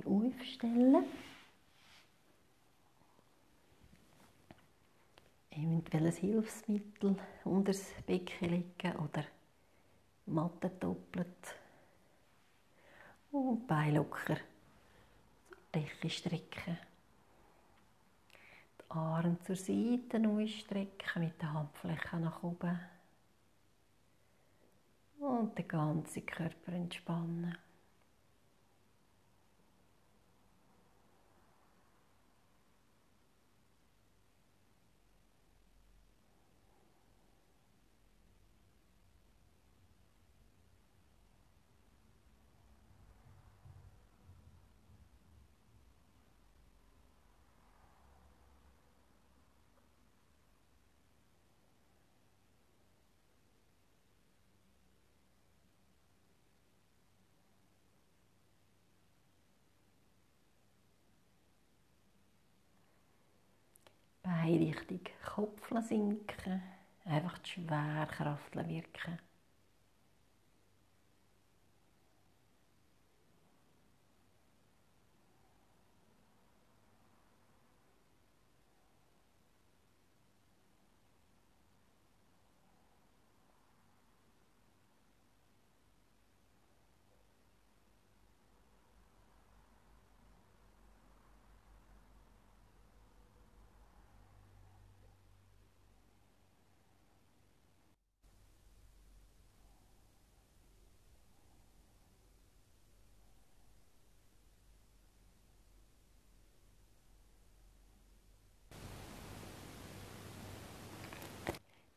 [0.01, 1.05] Bein aufstellen.
[5.51, 9.25] Eventuell ein Hilfsmittel unter das Becken legen oder
[10.25, 11.55] Matte doppelt.
[13.31, 16.77] Und Bein locker zur Decke strecken.
[18.79, 22.79] Die Arme zur Seite ausstrecken mit den Handflächen nach oben.
[25.19, 27.57] Und den ganzen Körper entspannen.
[64.23, 66.61] Beine Richtung Kopf sinken.
[67.05, 69.19] Einfach die Schwerkraft wirken.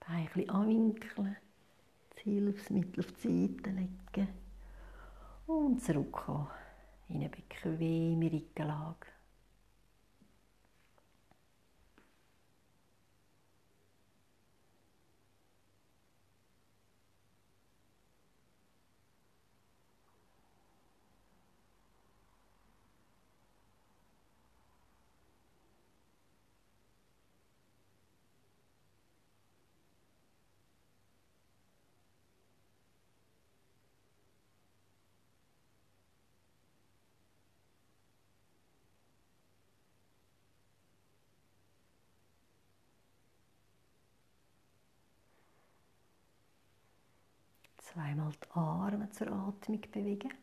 [0.07, 1.37] Beine ein bisschen anwinkeln,
[2.11, 4.29] das Hilfsmittel auf die Seite legen
[5.47, 6.49] und zurückkommen
[7.09, 9.14] in eine bequeme Rückenlage.
[47.95, 50.35] Zweimal die Arme zur Atmung bewegen.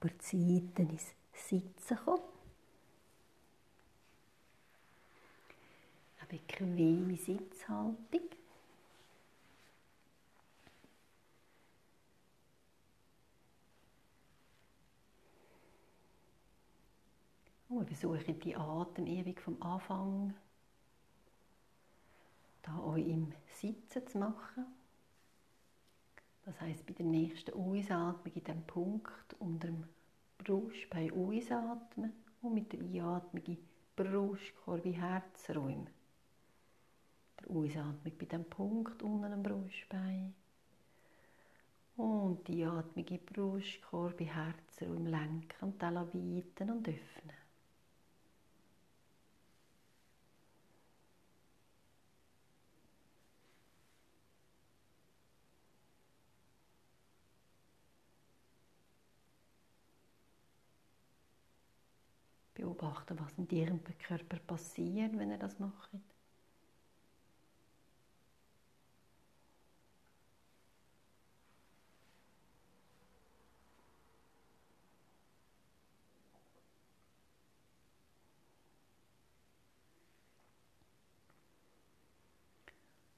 [0.00, 2.22] Über die Seiten ins Sitzen kommen.
[6.18, 7.96] Eine bequeme Sitzhaltung.
[17.68, 20.34] Und wir versuchen die Atemübung vom Anfang
[22.62, 24.79] da euch im Sitzen zu machen.
[26.50, 29.84] Das heißt, bei der nächsten Ausatmung in dem Punkt unter dem
[30.36, 33.58] Brustbein ausatmen und mit der Einatmung in
[33.94, 35.86] Brustkorb, in Herzräume.
[37.38, 40.34] Der Ausatmung bei dem Punkt unter dem Brustbein.
[41.96, 47.39] Und die Atmung in Brustkorb, in Herzräume lenken und dann weiten und öffnen.
[62.90, 65.90] Beobachten, was in ihrem Körper passiert, wenn ihr das macht.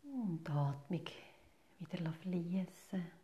[0.05, 1.07] Und die Atmung
[1.79, 3.22] wieder fließen.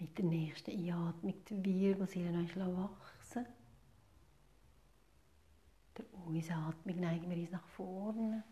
[0.00, 3.46] Mit der nächsten Einatmung die Wirbelsäule noch wachsen.
[5.96, 8.44] Der Ausatmung neigen wir uns nach vorne.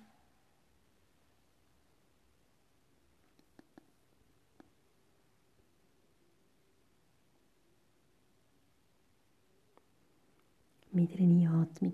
[10.90, 11.92] Mit der Einatmung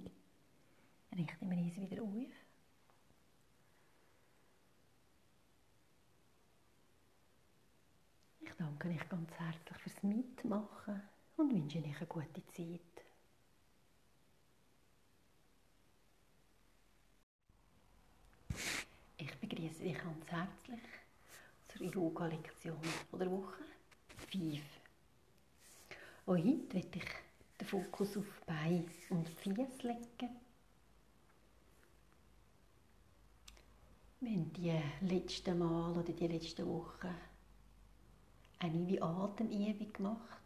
[1.14, 2.14] richten wir uns wieder auf.
[8.40, 11.02] Ich danke euch ganz herzlich fürs Mitmachen
[11.36, 12.80] und wünsche euch eine gute Zeit.
[19.16, 20.80] Ich begrüße dich ganz herzlich
[21.68, 22.78] zur Yoga-Lektion
[23.12, 23.64] der Woche
[24.30, 24.60] 5.
[26.26, 27.10] Auch heute werde ich
[27.58, 30.36] den Fokus auf Bein und Fies legen.
[34.20, 37.12] Haben die letzten Mal oder die letzten Wochen
[38.62, 40.38] eine wie Atemübung gemacht,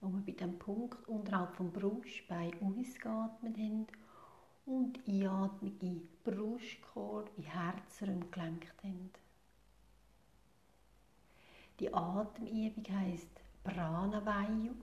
[0.00, 3.86] wo wir bei dem Punkt unterhalb vom Brustbein ausgeatmet haben
[4.66, 9.10] und Einatmung in Brustkorb, in Herzraum gelenkt haben.
[11.80, 14.74] Die Atemübung heisst Pranavayu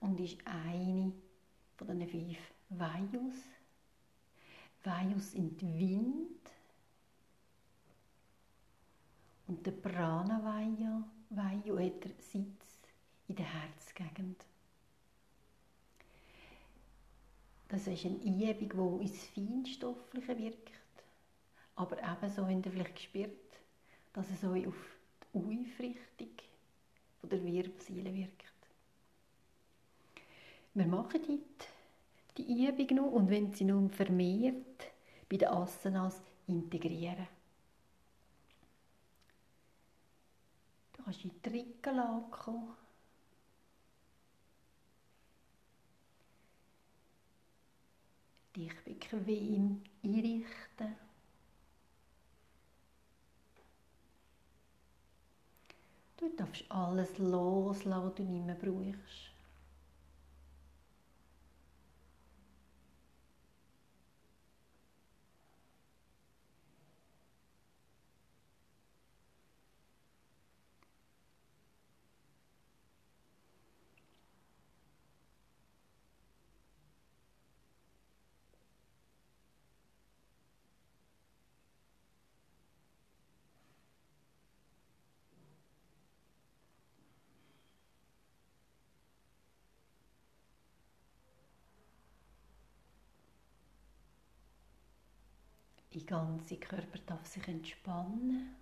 [0.00, 1.12] und ist eine
[1.76, 2.38] von den fünf
[2.70, 3.36] Vayus.
[4.82, 6.37] Vayus sind Wind,
[9.48, 12.82] und der Pranavayu Vayu hat er Sitz
[13.28, 14.44] in der Herzgegend.
[17.68, 20.72] Das ist eine Übung, die ins Feinstoffliche wirkt.
[21.76, 23.30] Aber ebenso habt ihr vielleicht gespürt,
[24.14, 24.96] dass es euch auf
[25.34, 26.30] die Aufrichtung
[27.22, 28.44] der Wirbelsäule wirkt.
[30.72, 31.38] Wir machen heute
[32.38, 34.86] die Übung noch und wenn sie nun vermehrt
[35.28, 37.37] bei den Asanas integrieren.
[41.08, 42.76] Kannst in die Rückenlage kommen.
[48.54, 50.96] Dich bequem einrichten.
[56.18, 59.28] Du darfst alles loslassen, was du nicht mehr brauchst.
[95.97, 98.56] Die ganze Körper darf sich entspannen.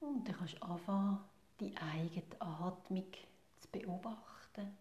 [0.00, 1.18] Und dann kannst du anfangen,
[1.60, 3.04] die eigene Atmung
[3.58, 4.78] zu beobachten.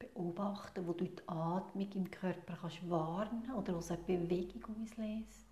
[0.00, 5.47] Beobachten, wo du die Atmung im Körper kannst warnen oder wo es eine Bewegung auslöst.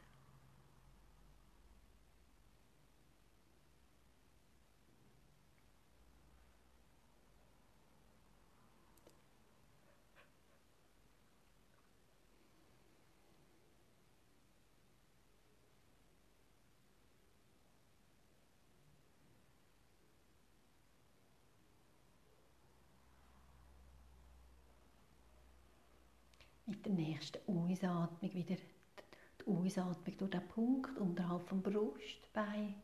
[27.17, 32.75] Nächsten Ausatmung wieder die Ausatmung durch den Punkt unterhalb vom Brustbein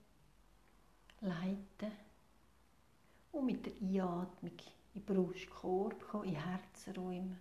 [1.21, 1.93] leiten.
[3.33, 4.53] Und mit der Einatmung
[4.95, 7.39] in den Brustkorb kommen, in Herzräume.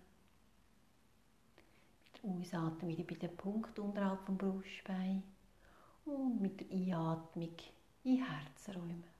[2.04, 5.22] Mit der Ausatmung wieder bei dem Punkt unterhalb vom Brustbein.
[6.04, 7.56] Und mit der Einatmung
[8.04, 9.11] in Herzräume.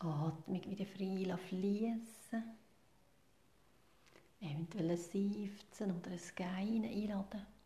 [0.00, 2.42] Atmung wieder frei fließen.
[4.40, 7.57] Eventuell ein Seufzen oder ein Geinen einladen.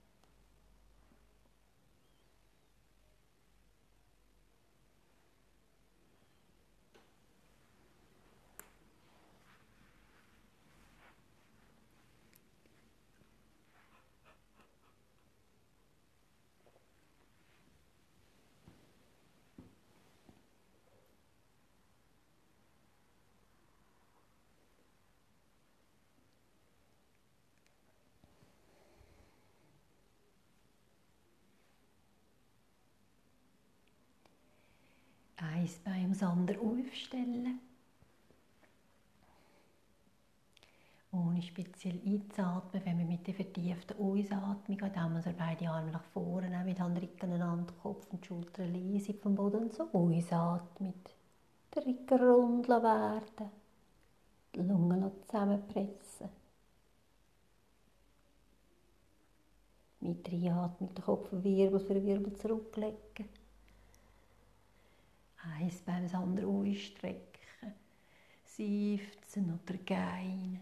[35.73, 37.61] Eins Bein ums andere aufstellen.
[41.13, 46.49] Ohne speziell einzuatmen, wenn wir mit der vertieften Ausatmung, indem wir beide Arme nach vorne
[46.49, 50.95] nehmen, mit Hand, Rücken aneinander, Kopf und Schultern leise vom Boden so ausatmen.
[51.75, 53.51] Der Rücken rund werden,
[54.55, 56.29] die Lungen zusammenpressen.
[60.01, 63.42] Mit der Einatmung den Kopf Wirbel für Wirbel zurücklegen.
[65.45, 67.75] Eins beim andere ausstrecken,
[68.45, 70.61] seufzen oder geinen.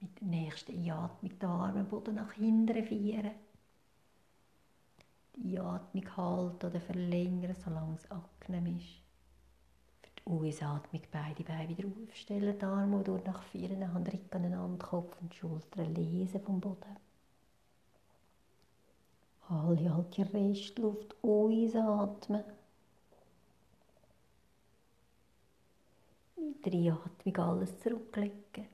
[0.00, 3.30] Mit der nächsten Einatmung die Arme Boden nach hinten vieren
[5.36, 9.02] die Atmung halten oder verlängern, solange es angenehm ist.
[10.02, 14.86] Für die Ausatmung beide Beine wieder aufstellen, die Arme durch nach vorne, Hand Rücken aneinander,
[14.86, 16.96] Kopf und Schultern lesen vom Boden.
[19.48, 22.44] Alle die Restluft ausatmen.
[26.36, 28.68] Mit der Atmung alles zurücklegen.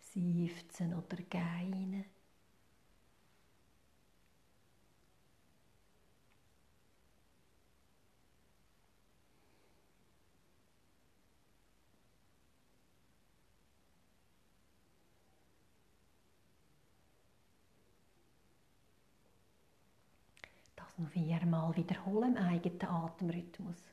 [0.00, 2.04] Seufzen oder geinen.
[21.02, 23.91] Noch viermal wiederholen im eigenen Atemrhythmus.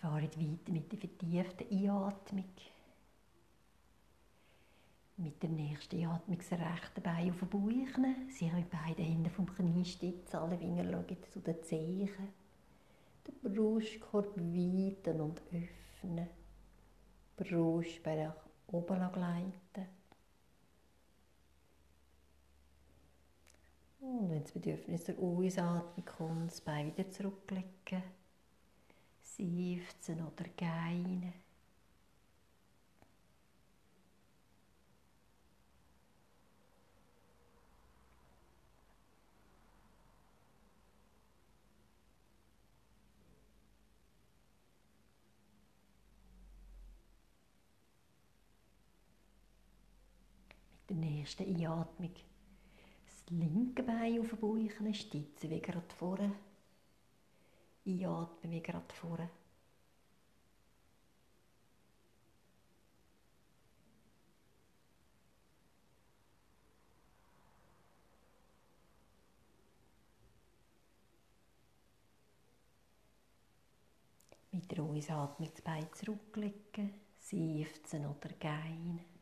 [0.00, 2.44] Wir fahren weiter mit der vertieften Einatmung.
[5.16, 8.30] Mit der nächsten Atmung das rechte Bein auf den Bauch nehmen.
[8.30, 10.36] Sie mit beiden Händen vom Knie stützen.
[10.36, 12.10] Alle Finger schauen zu den Zehen.
[13.26, 16.28] Den Brustkorb weiten und öffnen.
[17.36, 18.36] Brustbein nach
[18.68, 19.88] oben gleiten.
[23.98, 28.17] Und wenn das Bedürfnis der Ausatmung kommt, das Bein wieder zurücklegen.
[29.38, 31.32] Seufzen oder geinen.
[50.88, 52.14] der nächsten Einatmung
[53.04, 56.32] das linke Bein auf den Bauch stützen, wie gerade vorne.
[57.88, 59.30] Einatmen wie gerade vorne.
[74.52, 79.17] Mit der Ausatmung das Bein zurücklegen, seufzen oder gehen.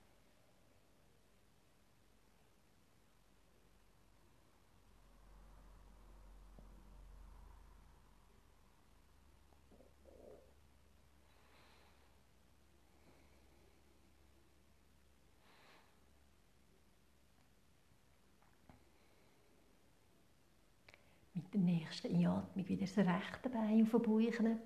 [21.52, 24.56] Der nächsten Einatmung wieder das rechte Bein auf den Bauch.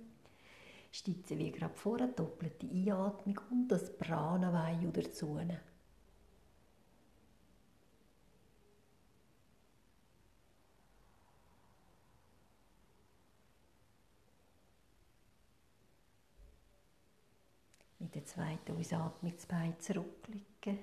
[0.92, 5.38] Stützen wie gerade vorher, doppelte Einatmung und das Pranavayu dazu.
[17.98, 20.78] Mit der zweiten Ausatmung das Bein zurücklegen,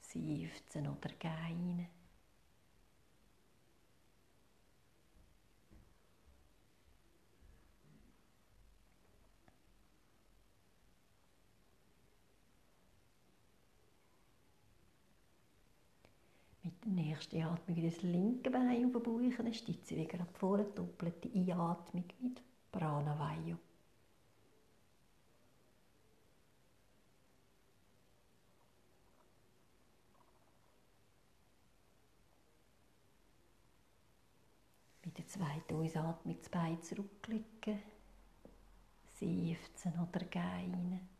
[0.00, 1.86] seufzen oder gehen.
[16.94, 22.04] Nächste Atmung das linke Bein auf den Bauch, dann stütze wieder nach vorne, doppelte Einatmung
[22.20, 22.40] mit
[22.70, 23.56] Pranavayu.
[35.04, 37.82] Mit der zweiten Ausatmung das Bein zurücklegen,
[39.14, 41.13] seufzen oder gehen.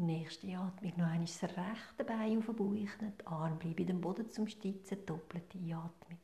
[0.00, 4.00] Der nächsten Atmung noch einmal das rechte Bein auf den Bauch, die Arme bleiben dem
[4.00, 6.18] Boden zum Stützen, doppelte Atmung.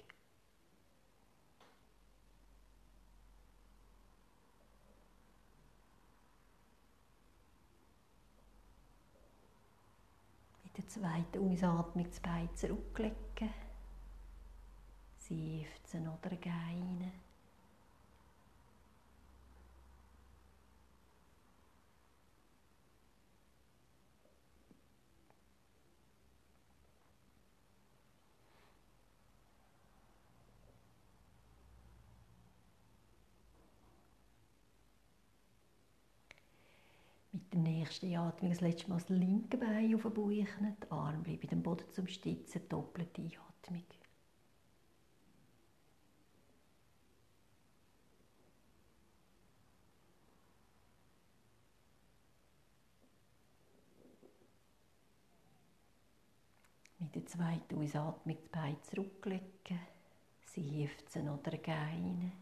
[10.65, 13.51] Mit der zweiten Ausatmung das Bein zurücklegen,
[15.19, 17.26] seufzen oder gehen.
[37.57, 41.49] Der nächsten Atmung das letzte Mal das linke Bein auf den Bauch, die Arme bleiben
[41.49, 43.83] dem Boden zum Stützen, doppelte Atmung.
[56.99, 59.81] Mit der zweiten Ausatmung das Bein zurücklegen,
[60.45, 62.33] seufzen oder gehen.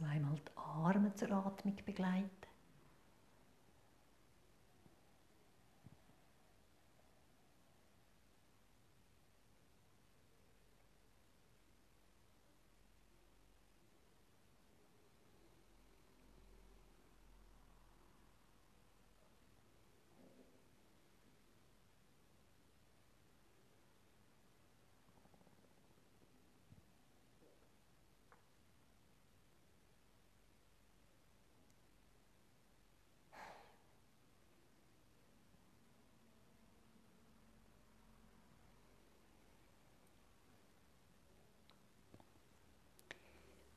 [0.00, 2.49] zweimal die Arme zur Atmung begleiten.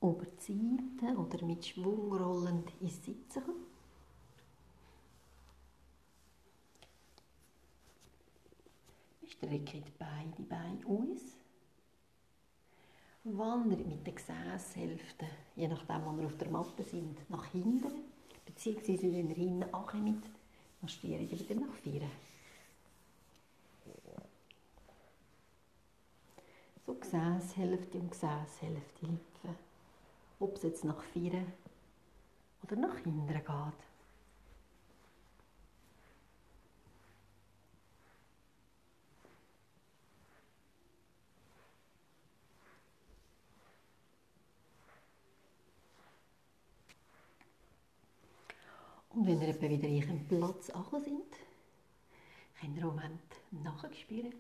[0.04, 3.66] Über die Seite oder mit Schwung rollend ins Sitzen kommen.
[9.22, 11.22] Wir strecken beide Beine aus.
[13.24, 18.04] Wandert mit den Gesäßhälften, je nachdem, wo wir auf der Matte sind, nach hinten.
[18.46, 20.26] Beziehungsweise, wenn ihr hinten ankommt,
[20.82, 22.10] marschiert ihr wieder nach vorne.
[26.86, 29.08] So Gesäßhälfte und Gesäßhälfte.
[30.40, 31.46] Ob es jetzt nach vorne
[32.64, 33.46] oder nach hinten geht.
[49.16, 51.34] Und wenn ihr wieder in eurem Platz angekommen sind,
[52.60, 54.34] könnt ihr einen Moment nachspüren.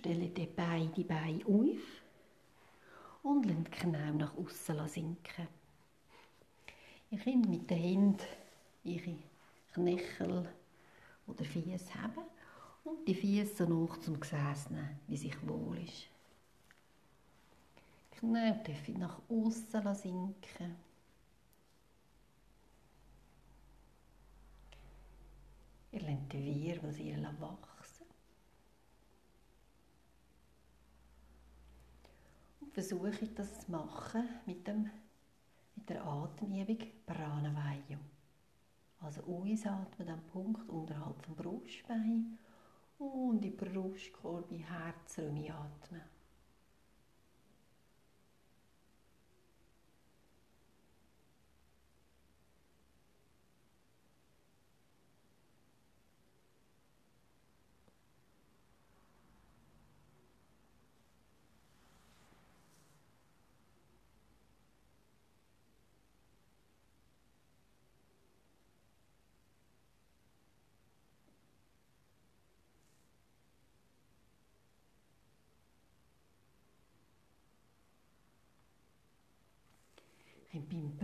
[0.00, 2.02] Dann beide Beine auf
[3.22, 5.48] und lassen die Knie nach außen sinken.
[7.10, 8.26] Ihr könnt mit den Händen
[8.84, 9.16] ihre
[9.74, 10.48] Knöchel
[11.26, 12.24] oder Füße haben
[12.84, 16.08] und die Füße so hoch zum Gesäß nehmen, wie sich wohl ist.
[18.14, 20.76] Die Knie dürfen nach außen sinken.
[25.92, 27.71] Ihr lernt den Wirbel sehr wachsen.
[32.72, 34.88] Versuche das zu machen mit, dem,
[35.76, 37.98] mit der Atemübung Pranavayu.
[39.00, 42.38] Also ausatmen am Punkt unterhalb vom Brustbein
[42.98, 46.00] und in Brustkorb, in Herzraum atmen.
[80.52, 80.98] könnt beim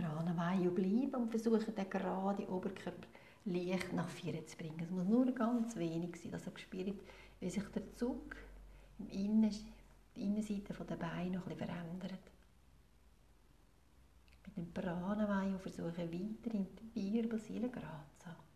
[0.49, 3.07] Pranavayu bleiben und versuchen, den gerade Oberkörper
[3.45, 4.79] leicht nach vorne zu bringen.
[4.81, 6.95] Es muss nur ganz wenig sein, dass ihr spürt,
[7.39, 8.35] wie sich der Zug
[8.99, 9.55] im Innen,
[10.15, 12.19] die Innenseite der Beine noch ein verändert.
[14.45, 18.49] Mit dem Pranavayu versuchen weiter in die Wirbelsäule gerade zu haben.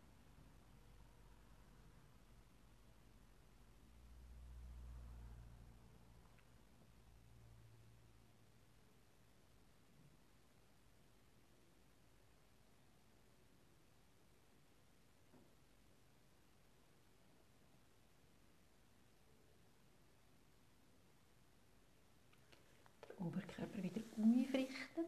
[23.26, 25.06] Oberkörper wieder aufrichten.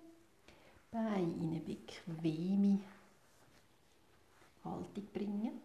[0.91, 1.59] Beine in eine
[2.05, 2.79] bequeme
[4.63, 5.61] Haltung bringen.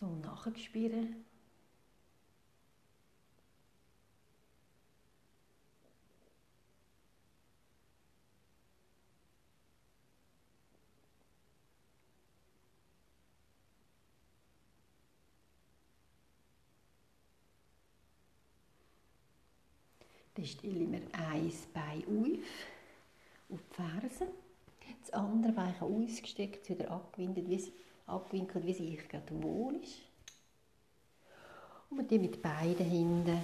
[0.00, 1.24] So nachspüren.
[20.44, 24.26] Dann stelle mir ein Bein auf, auf die Fersen.
[25.00, 27.72] Das andere Bein ausgestreckt, wieder abgewinkelt, wie,
[28.06, 30.02] abgewinkelt, wie es sich gerade wohl ist.
[31.88, 33.40] Und wir mit beiden Händen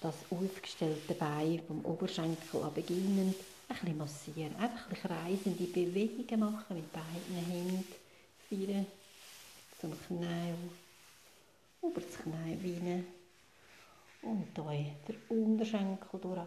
[0.00, 3.34] das aufgestellte Bein vom Oberschenkel an beginnen,
[3.68, 4.54] ein bisschen massieren.
[4.56, 7.84] Einfach ein bisschen Bewegungen machen mit beiden Händen.
[8.48, 8.86] Vier
[9.80, 10.54] zum Knie,
[11.82, 13.06] über das Knie rein
[14.22, 16.40] und hier der Unterschenkel durch.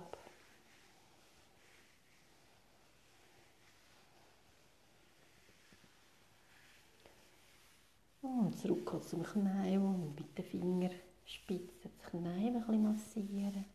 [8.22, 13.66] Und zurück zum Knie und mit den Fingerspitzen das Knie ein bisschen massieren.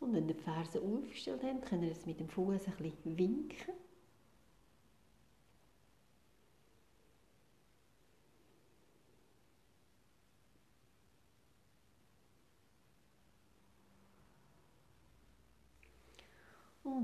[0.00, 3.16] Und wenn ihr die Ferse aufgestellt habt, könnt ihr es mit dem Fuß ein bisschen
[3.16, 3.72] winken.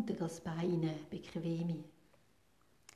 [0.06, 1.82] Dann das Bein bequeme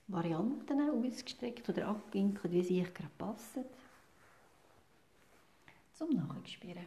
[0.06, 3.64] Varianten ausgestreckt oder abgewinkelt, wie sie euch gerade passen.
[5.94, 6.86] Zum Nachspüren.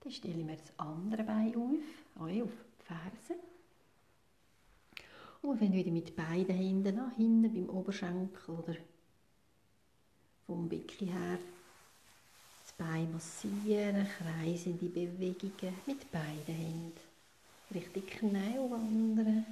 [0.00, 3.57] Dann stelle ich mir das andere Bein auf, auf die Ferse.
[5.48, 8.76] Und wenn wieder mit beiden Händen nach hinten beim Oberschenkel oder
[10.46, 11.38] vom Becken her
[12.66, 16.92] das Bein massieren, kreisende Bewegungen mit beiden Händen.
[17.74, 19.46] Richtig Knie wandern.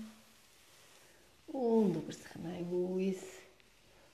[1.47, 3.17] Und über das Knie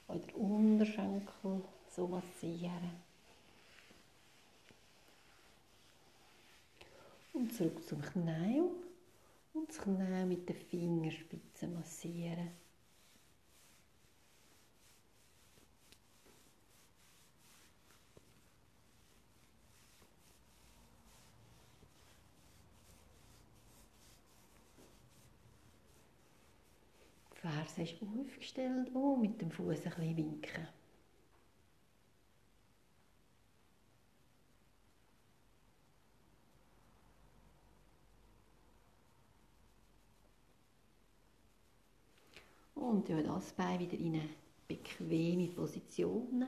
[0.06, 1.62] aus, oder Unterschenkel
[1.96, 2.92] so massieren.
[7.32, 8.62] Und zurück zum Knie
[9.53, 12.51] und das Knie mit den Fingerspitzen massieren.
[27.33, 30.69] Die Ferse ist aufgestellt und mit dem Fuß ein bisschen winken.
[42.93, 44.28] Und ja, das Bein wieder in eine
[44.69, 46.44] bequeme Position.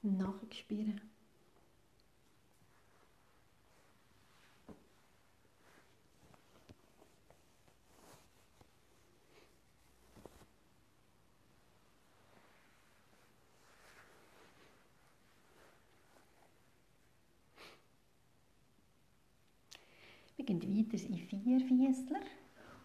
[0.00, 1.02] Nachspüren.
[20.36, 22.39] Wir gehen weiter in Vierfüßler.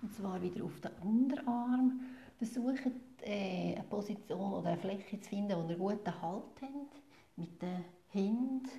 [0.05, 1.99] Und zwar wieder auf den Unterarm.
[2.37, 2.91] Versucht
[3.23, 7.01] äh, eine Position oder eine Fläche zu finden, wo ihr guten Halt habt.
[7.35, 8.69] Mit den Händen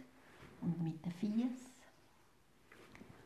[0.60, 1.50] und mit den Füßen.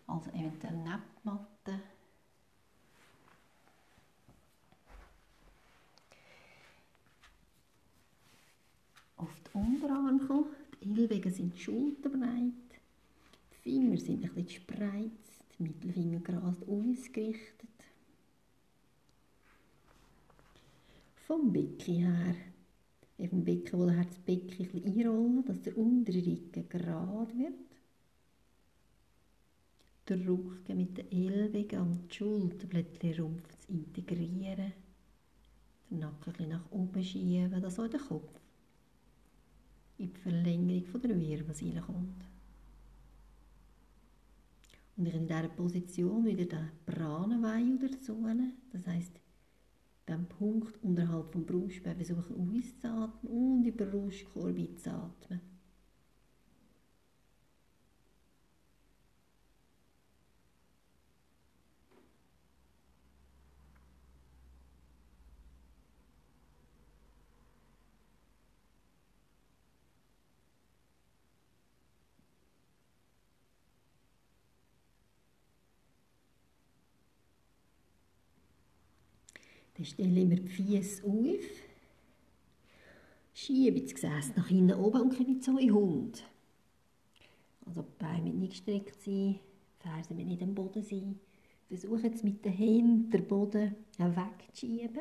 [0.06, 1.80] Also eventuell Nebenmatte.
[9.18, 10.46] Auf den Unterarm kommen.
[10.82, 12.54] Die Ellbogen sind schulterbreit.
[13.52, 15.44] Die Finger sind ein bisschen spreizt.
[15.58, 17.68] Die Mittelfinger gerade ausgerichtet.
[21.30, 22.34] Vom Becken her.
[23.16, 27.70] Eben Becken, wo das Becken ein bisschen einrollen, dass der untere Rücken gerade wird.
[30.08, 34.72] Den Rücken mit den Ellbogen und die Schulterblättchen Rumpf zu integrieren.
[35.88, 38.40] Den Nacken ein nach oben schieben, dass auch der Kopf
[39.98, 42.24] in die Verlängerung von der Wirbelsäule kommt.
[44.96, 48.20] Und in dieser Position wieder den Pranenweih dazu,
[48.72, 49.19] das heisst
[50.08, 55.40] dem Punkt unterhalb vom Brustbein versuchen auszuatmen und über den Brustkorb einzuatmen.
[79.80, 81.40] Dann stelle ich mir die Füße auf,
[83.32, 86.22] schiebe das Gesäß nach hinten oben und komme zu in Hund.
[87.64, 89.40] Also die Beine nicht gestreckt sein,
[89.78, 91.18] Fersen nicht am Boden sein.
[91.66, 95.00] Versuche jetzt mit den Händen den Boden wegzuschieben.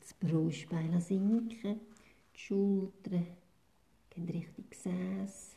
[0.00, 1.80] Das Brustbein sinken,
[2.34, 3.26] die Schultern
[4.10, 5.56] gehen Richtung Gesäß,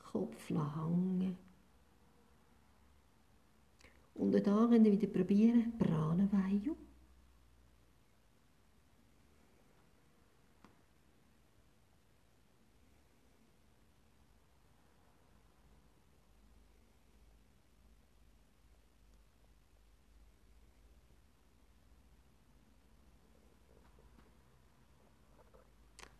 [0.00, 1.38] Kopf hängen.
[4.16, 6.74] Und da könnt ihr wieder probieren, Pranavayum.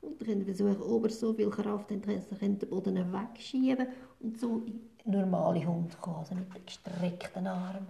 [0.04, 3.88] Und dann versuchen, ober so viel Kraft dass ihr den Boden wegschieben
[4.20, 7.86] und so in normale Hund kommen, also mit gestreckten Arm.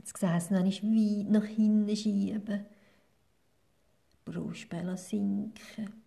[0.00, 2.66] Das Gesäß noch nicht weit nach hinten schieben.
[4.24, 6.02] Brustbein sinken.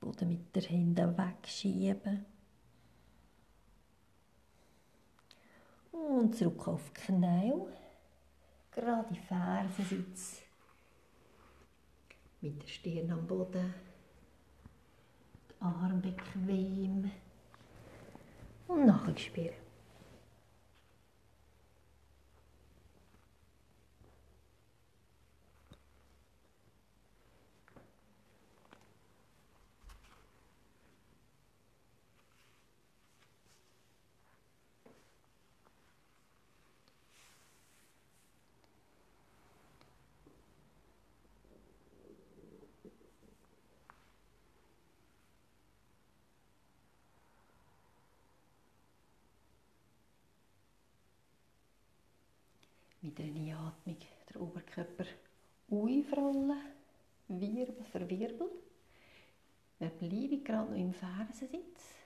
[0.00, 2.24] Boden mit der Hände wegschieben.
[5.92, 7.52] Und zurück auf die Knie.
[8.70, 10.49] Gerade die Fersen sitzen
[12.40, 13.74] mit der Stirn am Boden,
[15.50, 17.10] die Arme bequem
[18.68, 19.59] und nachspüren.
[53.10, 53.96] Mit einer Einatmung
[54.32, 55.04] der Oberkörper
[55.68, 56.52] aufrollen,
[57.26, 58.48] Wirbel für Wirbel.
[59.80, 61.96] Wir bleiben gerade noch im Fersensitz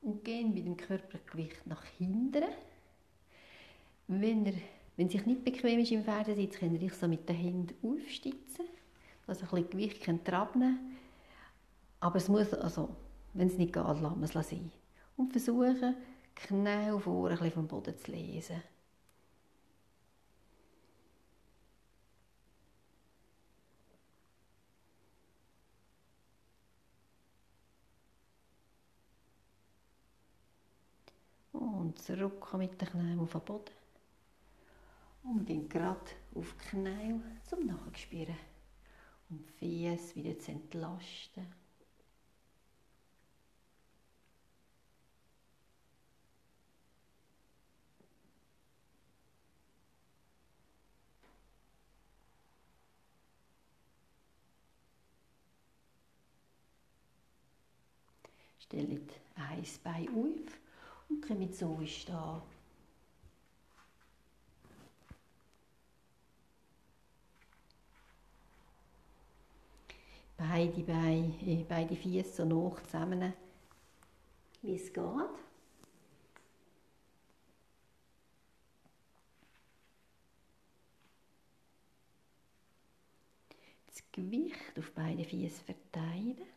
[0.00, 2.44] und gehen mit dem Körpergewicht nach hinten.
[4.08, 4.54] Wenn, er,
[4.96, 8.64] wenn sich nicht bequem ist im Fersensitz, könnt ihr euch so mit den Händen aufstützen,
[9.26, 10.96] dass ihr ein bisschen Gewicht könnt abnehmen
[12.00, 12.88] Aber es muss, also,
[13.34, 14.72] wenn es nicht geht, lassen wir es sein.
[15.18, 15.94] Und versuchen,
[16.34, 18.62] Knie vor ein bisschen vom Boden zu lesen.
[31.94, 33.70] Und zurück mit den Knien auf den Boden.
[35.22, 36.00] Und wir gerade
[36.34, 38.36] auf die Knie zum Nachspüren.
[39.30, 41.46] Um die wieder zu entlasten.
[58.58, 60.63] Stellt ein Bein auf
[61.08, 62.42] und kommen so stehen.
[70.36, 73.32] Beide Beine, äh, beide Füße so hoch zusammen,
[74.62, 75.04] wie es geht.
[83.86, 86.53] Das Gewicht auf beide Füße verteilen.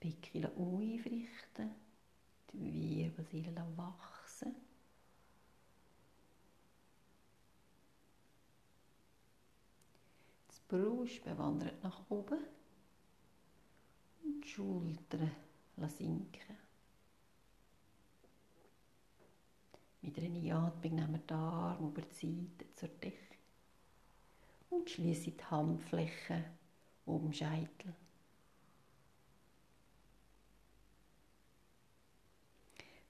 [0.00, 1.74] Becken aufrichten,
[2.52, 4.54] die Wirbelsäule wachsen.
[10.48, 12.38] Das Brust bewandert nach oben
[14.24, 15.30] und die Schultern
[15.76, 16.56] sinken.
[20.02, 23.36] Mit einer Einatmung nehmen wir die Arme über die Seite zur Decke
[24.70, 26.44] und schließen die Handflächen
[27.04, 27.94] oben Scheitel.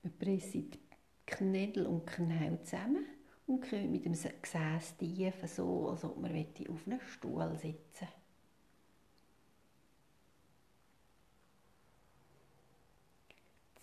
[0.03, 0.81] Wir pressen die
[1.27, 3.05] Knödel und Knie zusammen
[3.47, 8.09] und kommen mit dem Gesäß tief, so als ob man auf einem Stuhl sitzen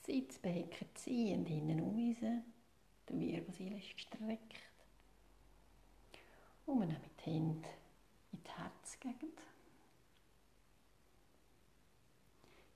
[0.08, 2.44] Sitzbecken ziehen hinten raus,
[3.10, 4.56] der Wirbelsäule ist gestreckt.
[6.66, 7.68] Und wir nehmen die Hände
[8.32, 9.42] in die Herzgegend.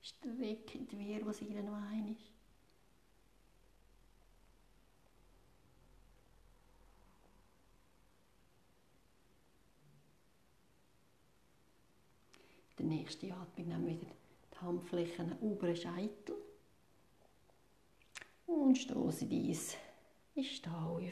[0.02, 2.16] Strecken die Wirbelsäule noch einmal.
[12.78, 14.14] Der nächste Atmung nehmen wir wieder
[14.52, 16.36] die Handflächen über den Scheitel
[18.46, 19.76] und stoßen dies
[20.34, 21.02] in Stau auf.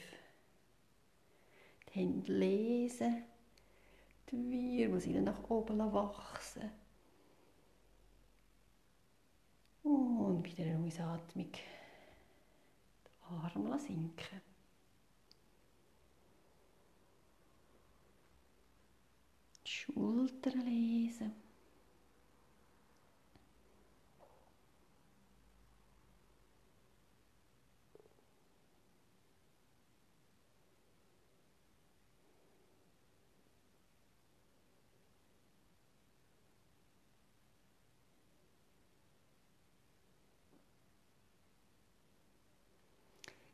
[1.88, 3.24] Die Hände lesen,
[4.30, 6.70] die Wirbelsäule nach oben wachsen.
[9.82, 14.40] Und bei der Ausatmung die Arme sinken.
[19.66, 21.49] Die Schultern lesen.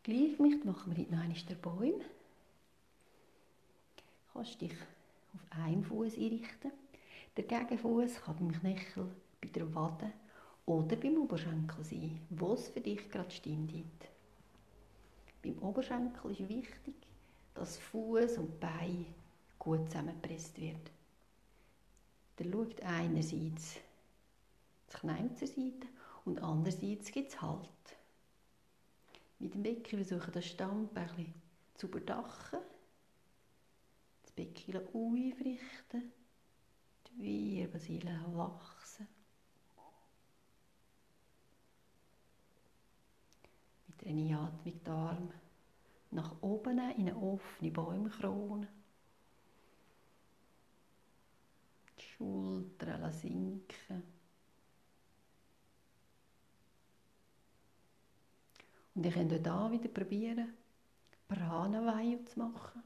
[0.06, 2.04] Gleichgewicht machen wir heute noch einmal den Bäume.
[3.96, 4.70] Du kannst dich
[5.34, 6.70] auf einen Fuß einrichten.
[7.36, 9.08] Der Gegenfuß kann beim Knöchel,
[9.40, 10.12] bei der Wade
[10.64, 13.72] oder beim Oberschenkel sein, wo es für dich gerade stimmt.
[15.42, 16.94] Beim Oberschenkel ist wichtig,
[17.54, 19.06] dass Fuß und Bein
[19.58, 20.88] gut zusammengepresst wird.
[22.38, 23.80] Der schaut einerseits
[24.86, 25.88] das Knie zur Seite
[26.24, 27.95] und andererseits gibt es Halt.
[29.38, 31.34] Mit dem Becken versuchen das Stammbein
[31.74, 32.60] zu überdachen,
[34.22, 36.12] das Becken einrichten,
[37.08, 39.06] die Wirbelsäule wachsen.
[43.88, 45.34] Mit der Einatmung die Arme
[46.10, 48.68] nach oben in eine offene Bäumkrone.
[51.98, 54.15] Die Schultern sinken.
[58.96, 60.54] Und könnt auch hier wieder probieren,
[61.28, 62.82] Pranavayu zu machen.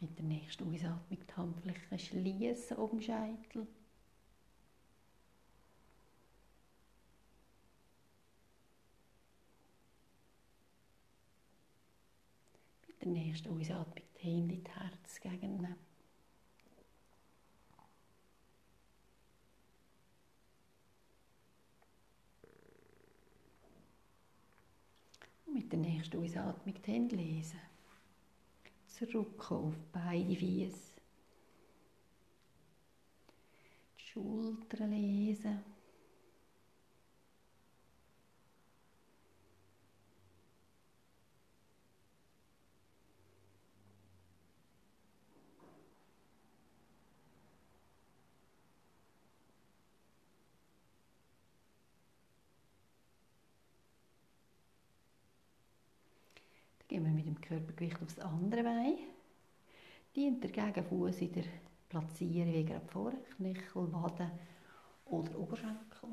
[0.00, 3.68] Mit der nächsten Ausatmung die Handflächen schließen um Scheitel.
[13.10, 15.74] Der nächsten Ausatmung die Hände in Herz gegennehmen.
[25.44, 27.58] Und mit der nächsten Ausatmung die Hände lesen
[28.86, 31.00] zurückkommen auf beide Füße.
[33.98, 35.64] Die Schultern lesen.
[56.90, 58.96] Gehen wir mit dem Körpergewicht aufs andere Bein.
[60.14, 61.44] Dient der Gegenfuß in der
[61.88, 64.30] Platzierung wie gerade vorher, Knöchel, Waden
[65.06, 66.10] oder Oberschenkel.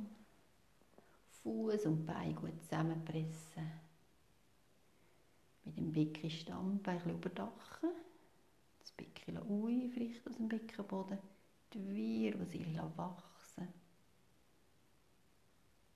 [1.44, 3.72] Fuß und Bein gut zusammenpressen.
[5.64, 7.92] Mit dem Becken Stammbein überdachen.
[8.80, 11.20] Das Becken aufrichten aus dem Beckenboden.
[11.72, 13.68] Die Wirbelsäule wachsen.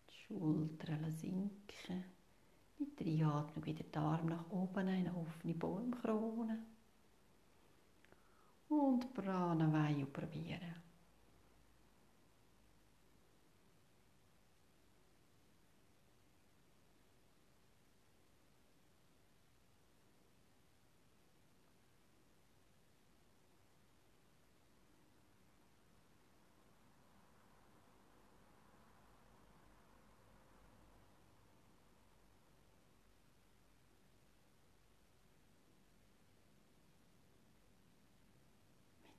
[0.08, 2.21] Die Schultern sinken.
[2.82, 6.58] Mit der Einatmung wieder die Arme nach oben, eine offene Baumkrone.
[8.70, 10.82] Und Pranavayu probieren.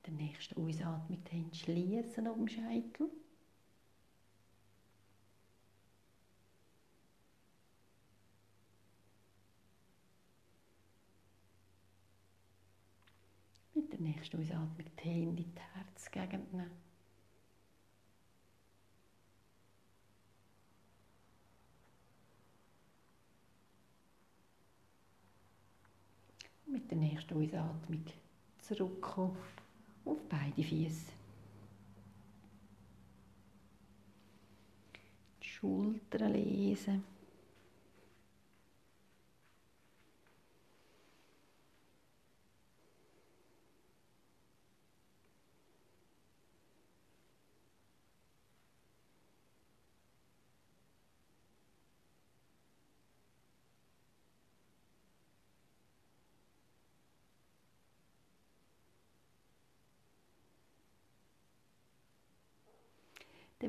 [0.06, 0.12] der
[0.43, 3.09] nächsten Ausatmung Hände schließen dem Scheitel.
[13.74, 16.70] Mit der nächsten Ausatmung die Hände in die Herzgegend nehmen.
[26.66, 28.05] Mit der nächsten Ausatmung
[28.60, 29.36] zurückkommen
[30.04, 31.12] auf beide Füße.
[35.42, 37.04] Die Schultern lesen.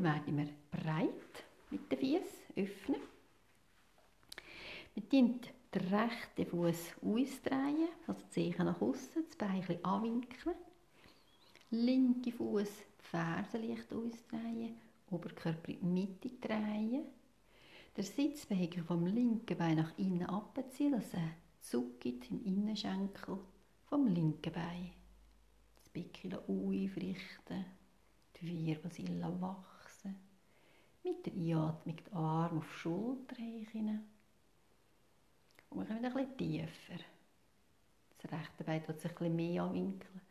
[0.03, 3.01] Dann werden wir breit mit den Füßen öffnen.
[4.95, 5.39] Wir den
[5.73, 10.57] rechten Fuß ausdrehen, also die Zehen nach außen, das Bein ein anwinkeln.
[11.71, 12.67] Linke Fuß
[12.99, 14.75] die Fersen leicht ausdrehen,
[15.09, 17.05] Oberkörper in die Mitte drehen.
[17.95, 21.29] Der Sitzbewegung vom linken Bein nach innen abziehen, dass er
[21.61, 23.37] Zug gibt im Innenschenkel
[23.85, 24.91] vom linken Bein.
[25.77, 27.65] Das Becken aufrichten,
[28.35, 29.72] die Wirbelsäule wach
[31.03, 34.03] mit der Einatmung die Arme auf die Schulter hinein.
[35.69, 37.03] Und wir kommen ein bisschen tiefer.
[38.19, 40.21] Das rechte Bein wird sich ein bisschen mehr anwinkeln.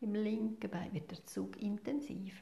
[0.00, 2.36] Im linken Bein wird der Zug intensiver.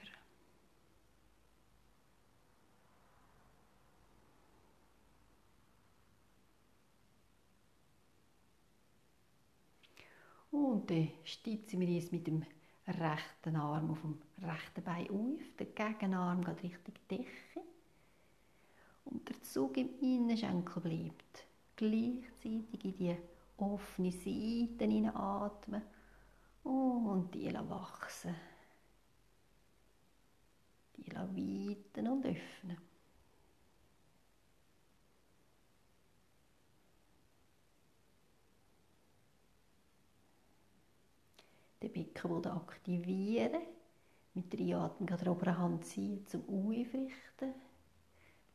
[10.51, 12.45] Und dann stützen wir uns mit dem
[12.87, 17.61] rechten Arm auf dem rechten Bein auf, der Gegenarm geht Richtung Decke
[19.05, 21.47] und der Zug im Innenschenkel bleibt.
[21.75, 23.17] Gleichzeitig in die
[23.59, 25.83] offene Seite hineinatmen
[26.63, 28.35] und die wachsen.
[30.97, 32.86] Die weiten und öffnen.
[41.83, 43.63] Den Beckenboden aktivieren.
[44.35, 47.55] Mit an der oberen Hand ziehen zum Aufrichten.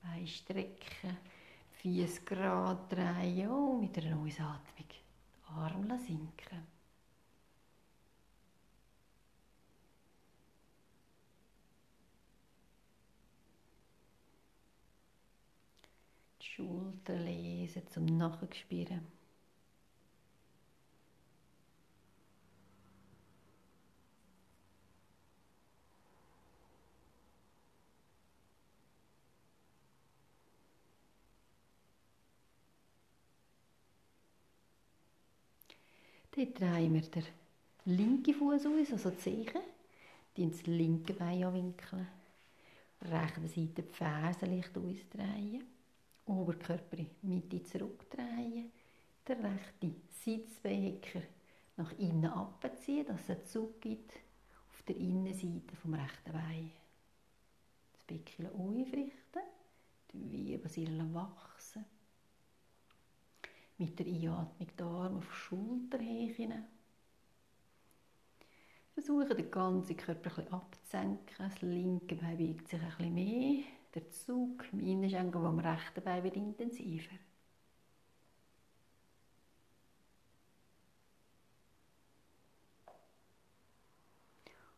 [0.04, 1.18] Beine strecken,
[1.72, 6.68] Füße gerade drehen und mit einer Ausatmung die Arme sinken.
[16.42, 19.21] Die Schultern lesen zum Nachspüren.
[36.42, 37.24] Dann drehen wir den
[37.86, 39.62] linken Fuß aus, also die Zeche.
[40.36, 42.08] das linke Bein anwinkeln.
[43.00, 45.64] Rechte Seite die Fersen leicht ausdrehen.
[46.26, 48.72] Oberkörper in die Mitte zurückdrehen.
[49.28, 49.92] Der rechte
[50.24, 51.22] Sitzbehecker
[51.78, 56.72] nach innen abziehen, dass es einen Zug gibt auf der Innenseite vom rechten Bein.
[57.94, 59.44] Das Becken aufrichten,
[60.12, 61.86] die Wirbelsäule wachsen.
[63.82, 66.64] Mit der Einatmung die Arme auf die Schulterhöhe.
[68.94, 71.36] Versuchen, den ganzen Körper ein abzusenken.
[71.40, 73.64] Das linke Bein bewegt sich ein bisschen mehr.
[73.96, 77.16] Der Zug im Innenschenkel am rechten Bein wird intensiver.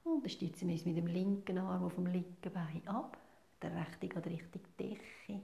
[0.05, 3.17] Und dann stützen wir uns mit dem linken Arm auf dem linken Bein ab.
[3.61, 5.41] Der rechte geht Richtung Decke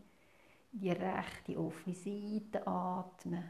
[0.71, 3.43] die rechte offene Seite atmen.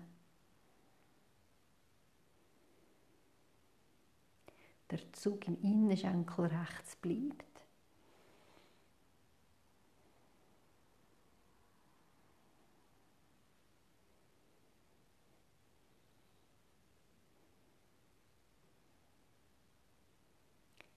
[4.90, 7.46] Der Zug im Innenschenkel rechts bleibt.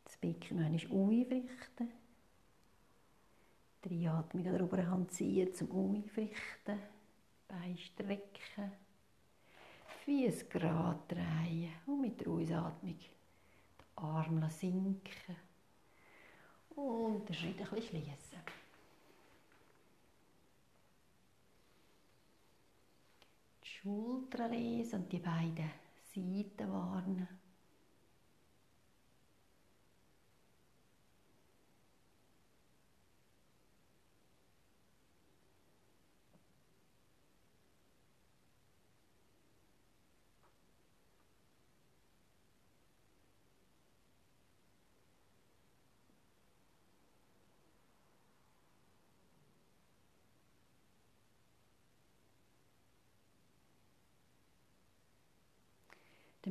[0.04, 2.01] Das Becken einmal aufrichten.
[3.84, 6.78] Die Atmung an der oberen Hand ziehen zum Aufrichten.
[7.48, 8.72] Beine strecken.
[10.04, 11.72] Füße gerade drehen.
[11.86, 13.10] Und mit der Ausatmung die
[13.96, 15.36] Arme sinken.
[16.76, 18.38] Und den Schritt ein bisschen schließen.
[23.64, 25.70] Die Schultern lesen und die beiden
[26.14, 27.41] Seiten warnen.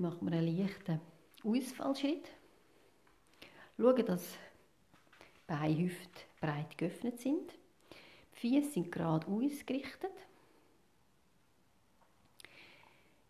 [0.01, 0.99] Dann machen wir einen leichten
[1.43, 2.27] Ausfallschritt.
[3.77, 7.53] Schauen, dass die Beinhüfte breit geöffnet sind.
[8.33, 10.11] Die Füße sind gerade ausgerichtet.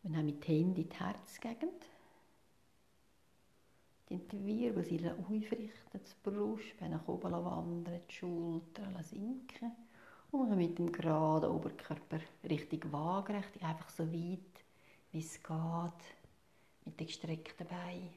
[0.01, 1.89] Wir nehmen die Hände in die Herzgegend.
[4.09, 9.73] Die Wirbelsäule aufrichten, das Brustbein nach oben wandern, die Schultern sinken.
[10.31, 14.63] Und wir mit dem geraden Oberkörper richtig waagerecht, einfach so weit,
[15.11, 16.20] wie es geht,
[16.85, 18.13] mit den gestreckten Beinen.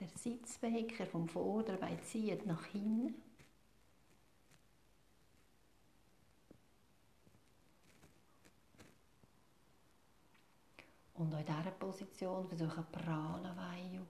[0.00, 3.14] Der Sitzbecker vom Vorderbein zieht nach hinten.
[11.14, 14.00] Und auch in dieser Position versuchen Pranavayu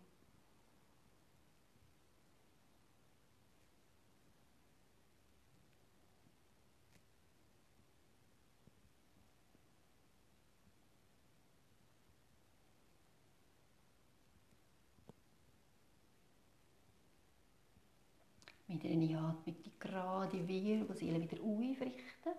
[18.83, 22.33] Mit einer Atmung die gerade Wirbelsäule wieder aufrichten.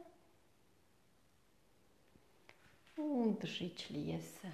[2.98, 4.52] Und den Schritt schließen.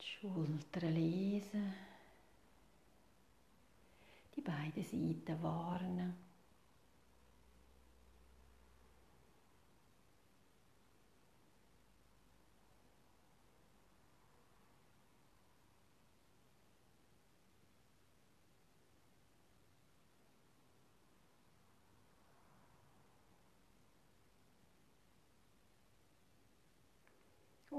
[0.00, 1.74] Die Schultern lesen.
[4.36, 6.25] Die beiden Seiten warnen.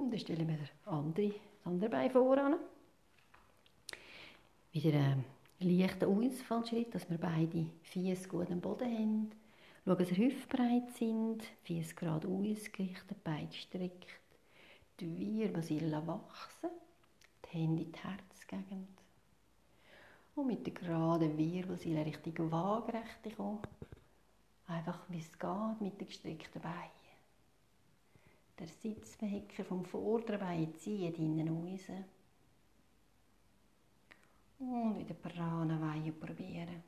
[0.07, 2.55] Und dann stellen wir andere, das andere Bein voran.
[4.71, 5.25] wieder einen
[5.59, 9.31] leichten Ausfallschritt, dass wir beide Füße gut am Boden haben.
[9.83, 14.07] Schauen, dass sie hüftbreit sind, Füße gerade ausgerichtet, Beine gestreckt.
[15.01, 16.69] Die Wirbelsäule wachsen,
[17.43, 18.87] die Hände in die Herzgegend.
[20.35, 23.59] Und mit der geraden Wirbelsäule Richtung Waagerechte kommen.
[24.67, 26.96] Einfach wie es geht mit den gestreckten Beinen.
[28.59, 31.91] Der Sitzbehecker vom vorderen Bein zieht innen raus.
[34.59, 35.77] Und wieder Prana
[36.19, 36.83] probieren.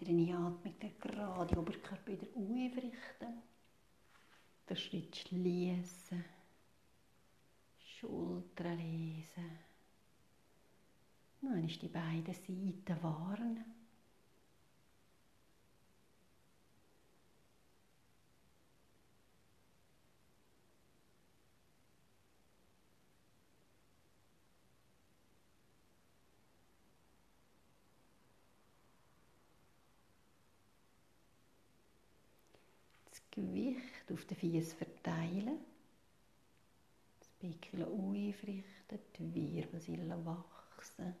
[0.00, 3.42] Mit einer Einatmung den gerade Oberkörper wieder aufrichten.
[4.68, 6.24] Den Schritt schließen.
[7.78, 9.58] Schultern lesen.
[11.42, 13.79] Dann ist die beiden Seiten warnen.
[34.10, 35.58] Gewicht auf den Fies verteilen.
[37.18, 41.14] Das Becken aufrichten, die Wirbelsäule wachsen.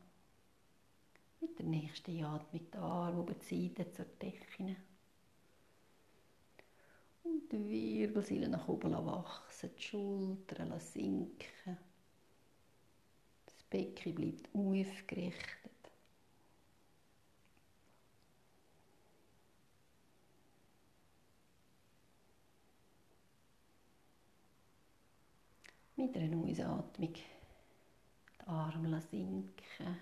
[1.40, 4.76] Mit der nächsten Atmung die Arme über die Seite zur Decke.
[7.22, 11.78] Und die Wirbelsäule nach oben wachsen, die Schultern sinken.
[13.46, 15.69] Das Becken bleibt aufgerichtet.
[26.00, 29.98] Mit einer Ausatmung die Arme sinken,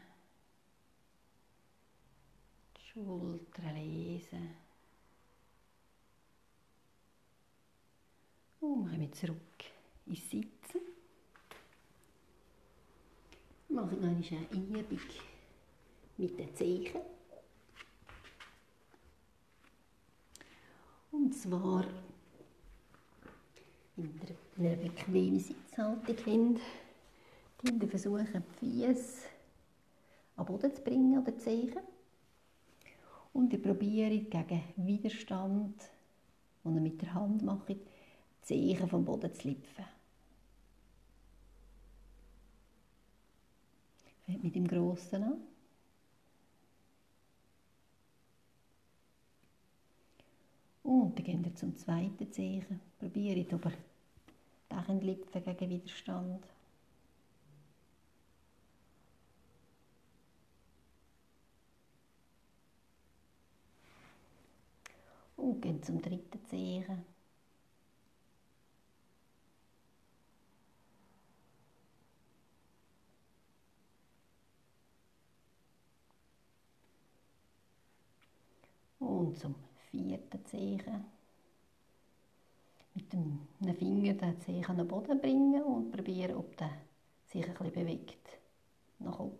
[2.77, 4.51] die Schultern lesen.
[8.61, 9.65] Und wir kommen zurück
[10.07, 10.81] ins Sitzen.
[13.67, 15.01] Wir machen noch eine Übung
[16.17, 17.01] mit den Zeichen.
[21.11, 21.85] Und zwar
[23.99, 26.61] in einer bequemen Sitzhaltung
[27.65, 29.27] haben, die versuchen, die Füße
[30.37, 31.81] an Boden zu bringen oder zu zeigen.
[33.33, 35.75] Und ihr probiert gegen Widerstand,
[36.65, 37.81] den ihr mit der Hand macht, die
[38.43, 39.85] Zeichen vom Boden zu lüpfen.
[44.27, 45.41] Fängt mit dem Grossen an.
[50.83, 52.81] Und dann gehen wir zum zweiten Zeichen.
[52.99, 53.73] Probiert aber
[54.79, 56.47] Darin liegt gegen Widerstand.
[65.37, 67.05] Und gehen zum dritten Zeichen.
[79.01, 79.57] Und zum
[79.91, 81.18] vierten Zeichen
[82.99, 86.71] mit dem Finger den Zeh an den Boden bringen und probieren, ob der
[87.27, 88.29] sich bisschen bewegt
[88.99, 89.39] nach oben.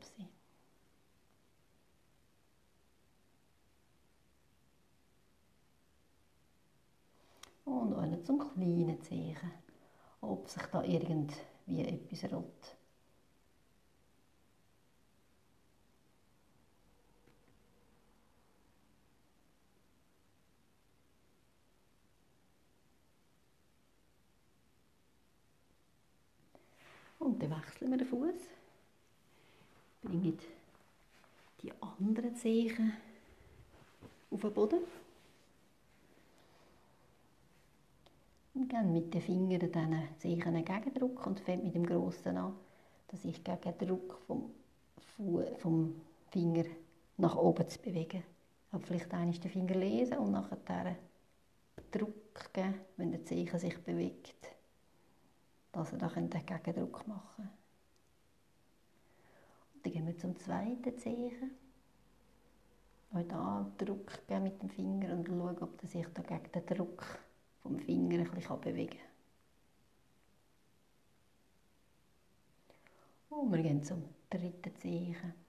[7.65, 9.53] Und einen zum kleinen Zeichen,
[10.21, 12.78] ob sich da irgendwie etwas rot.
[27.39, 28.35] Dann wechseln wir den Fuß.
[30.03, 30.39] Bringen
[31.63, 32.93] die anderen Zehen
[34.31, 34.81] auf den Boden.
[38.55, 42.57] Und gehen mit den Fingern diesen Zehen einen Gegendruck und fängt mit dem Grossen an,
[43.09, 44.51] dass ich gegen den Druck vom,
[45.59, 46.01] vom
[46.31, 46.65] Finger
[47.19, 48.25] nach oben zu bewegen.
[48.73, 50.97] Aber vielleicht einmal den Finger lesen und nachher
[51.93, 54.58] Druck geben, wenn der Zeichen sich bewegt
[55.73, 57.51] dass er da einen Gegendruck machen kann.
[59.83, 61.53] dann gehen wir zum zweiten Zeichen.
[63.13, 66.67] Auch da Druck geben mit dem Finger und schauen, ob er sich da gegen den
[66.67, 67.05] Druck
[67.63, 68.99] vom Finger ein bisschen bewegen
[73.31, 73.39] kann.
[73.39, 75.48] Und wir gehen zum dritten Zeichen.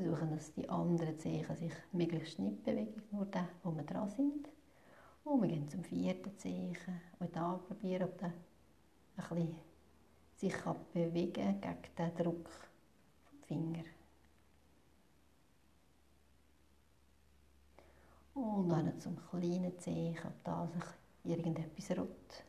[0.00, 4.48] Versuchen, dass die anderen Zehen sich möglichst nicht bewegen, nur der, wo wir dran sind.
[5.24, 9.56] Und wir gehen zum vierten Zeichen und da probieren, ob der ein bisschen
[10.36, 10.56] sich
[10.94, 13.84] bewegen kann gegen den Druck vom Finger.
[18.32, 22.44] Und dann zum kleinen Zeichen, ob da sich irgendetwas rot.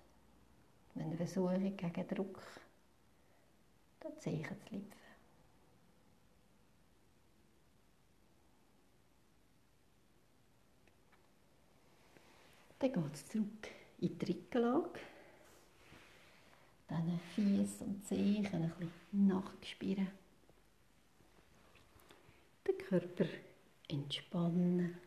[0.93, 2.41] Wenn wir versuchen, gegen Druck
[3.99, 5.00] das Zeichen zu lüpfen.
[12.81, 13.67] Dann geht es zurück
[13.99, 14.99] in die Rückenlage.
[16.87, 20.07] Dann Fies und Zehen ein bisschen nachspüren.
[22.67, 23.25] Den Körper
[23.87, 24.97] entspannen.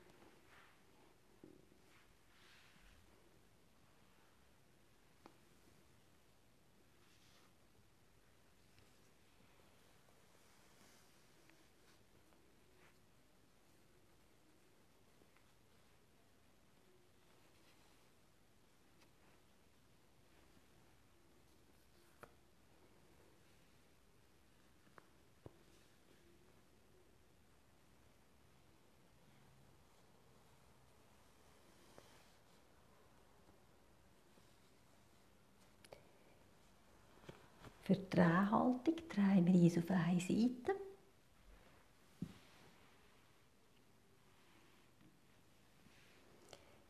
[37.85, 40.74] Für die Drehhaltung drehen wir uns auf eine Seite.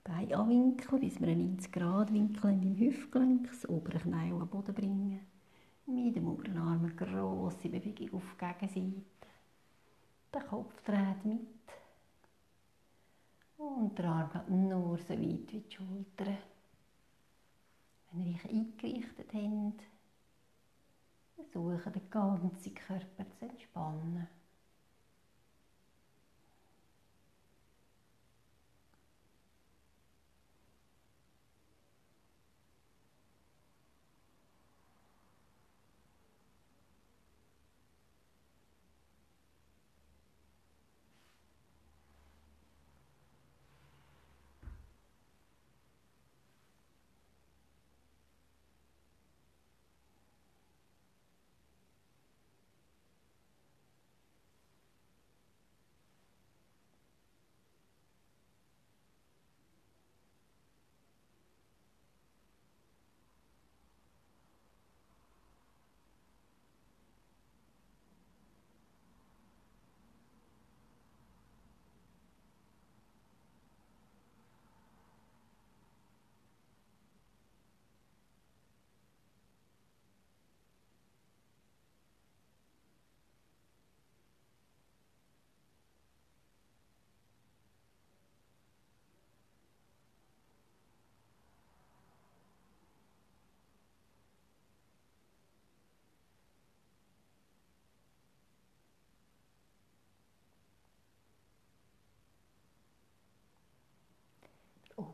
[0.05, 4.39] Bein anwinkeln, bis wir einen 90 Grad Winkel in dem Hüftgelenk, das obere Knie auf
[4.39, 5.21] den Boden bringen.
[5.87, 9.03] Mit dem oberen Arm eine grosse Bewegung auf die Gegenseite.
[10.33, 11.41] Der Kopf dreht mit.
[13.59, 16.39] Und der Arm geht nur so weit wie die Schultern.
[18.12, 19.94] Wenn ihr euch eingerichtet habt,
[21.35, 24.28] versuchen, den ganzen Körper zu entspannen.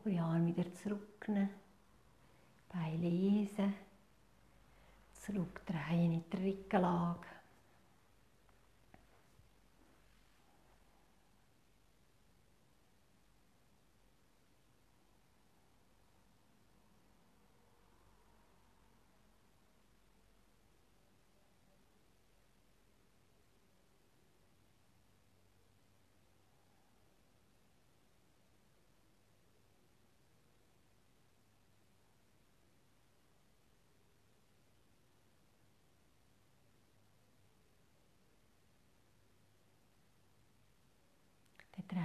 [0.05, 1.49] Arm wieder zurücknehmen,
[2.69, 3.73] Bein lesen,
[5.13, 7.40] zurückdrehen in die Rückenlage.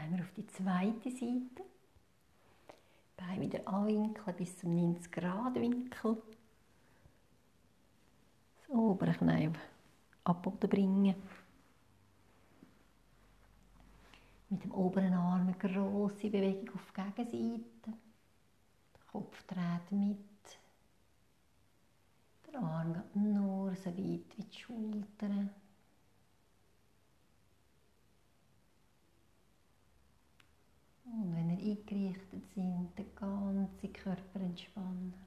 [0.07, 1.65] Drehen wir auf die zweite Seite.
[3.17, 6.23] Bein wieder anwinkeln bis zum 90 Grad Winkel.
[8.59, 9.51] Das obere Knie
[10.25, 11.15] ab Boden bringen.
[14.49, 17.93] Mit dem oberen Arm eine grosse Bewegung auf die Gegenseite.
[18.95, 20.19] Der Kopf dreht mit.
[22.53, 25.51] Der Arm geht nur so weit wie die Schultern.
[31.13, 35.26] Und wenn ihr eingerichtet sind, den ganzen Körper entspannen.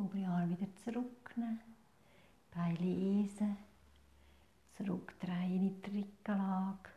[0.00, 1.60] Oberarm wieder zurücknehmen.
[2.54, 3.56] Beine lesen.
[4.76, 6.88] Zurückdrehen in die Rückenlage.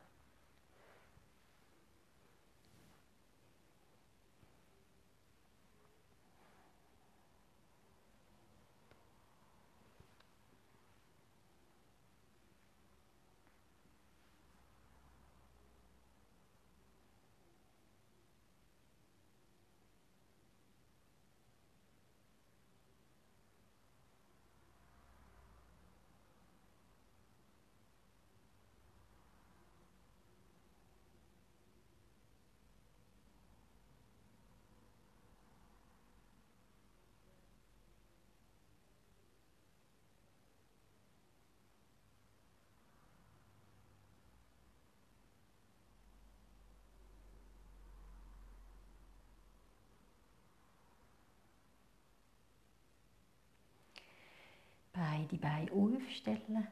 [55.24, 56.68] Beide Beine aufstellen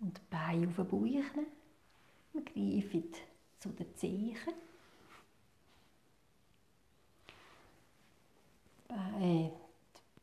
[0.00, 1.44] und die Beine auf den Bauch.
[2.32, 3.12] Wir greifen
[3.58, 4.36] zu den Zehen.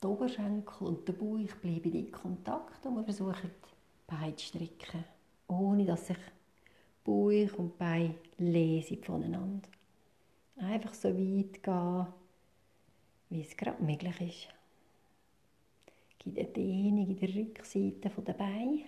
[0.01, 5.03] Die Oberschenkel und der Bauch bleiben in Kontakt und wir versuchen, die Beine zu strecken,
[5.47, 6.17] ohne dass sich
[7.03, 9.67] Bauch und Bein lesen voneinander.
[10.57, 12.07] Einfach so weit gehen,
[13.29, 14.58] wie es gerade möglich ist
[16.19, 18.83] gibt eine Dehnung in der Rückseite der Beine.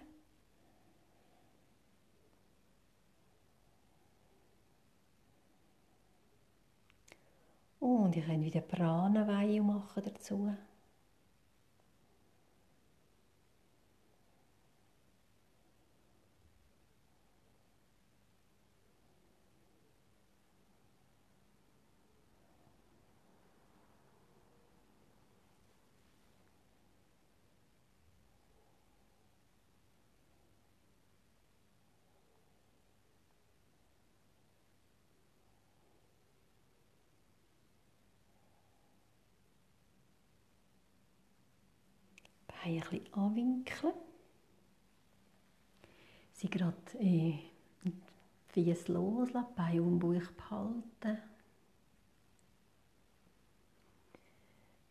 [7.79, 10.55] Und ihr könnt wieder Pranaweihe machen dazu.
[42.63, 43.93] Ein bisschen anwinkeln.
[46.33, 47.37] Sie gerade äh,
[48.47, 51.17] Füße loslassen, die Beine um Bauch behalten.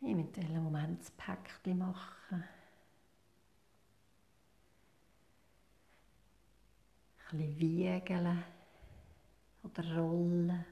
[0.03, 2.45] Eventuell einen Moment das Päckchen machen.
[7.31, 8.45] Ein bisschen wiegeln
[9.63, 10.65] oder rollen.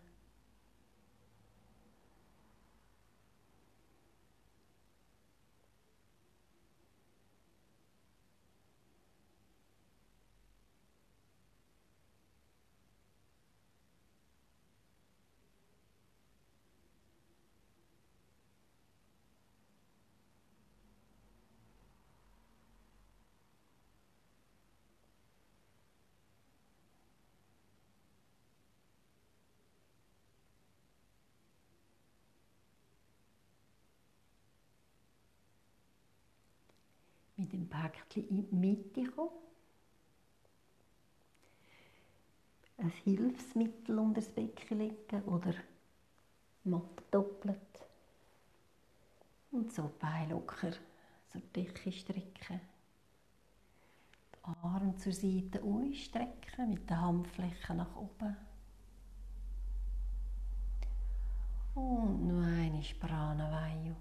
[37.58, 39.30] Dem Päckchen in die Mitte kommen.
[42.78, 45.52] Ein Hilfsmittel unter das Becken legen oder
[46.64, 47.58] Matte doppelt.
[49.50, 50.70] Und so die Beine locker
[51.32, 52.60] zur Decke strecken.
[54.32, 58.36] Die Arme zur Seite ausstrecken mit den Handflächen nach oben.
[61.74, 63.94] Und noch eine Pranavayu.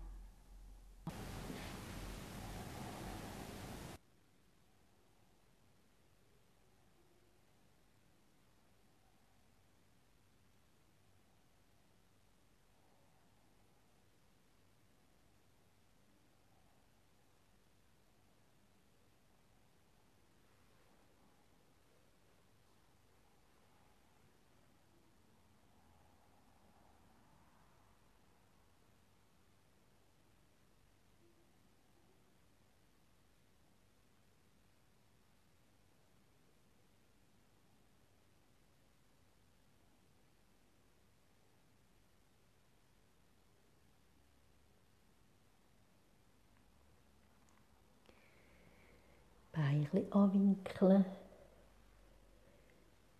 [49.93, 51.05] Ein anwinkeln,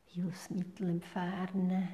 [0.06, 1.88] Hilfsmittel entfernen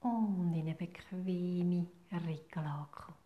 [0.00, 3.25] und in eine bequeme Rückenlage kommen.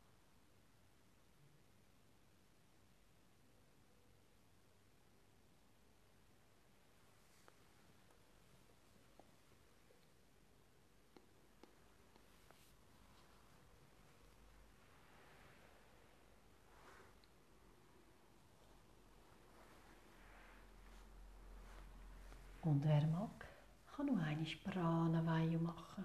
[22.71, 23.49] Und wer mag,
[23.97, 26.05] kann noch eine Pranaweihe machen.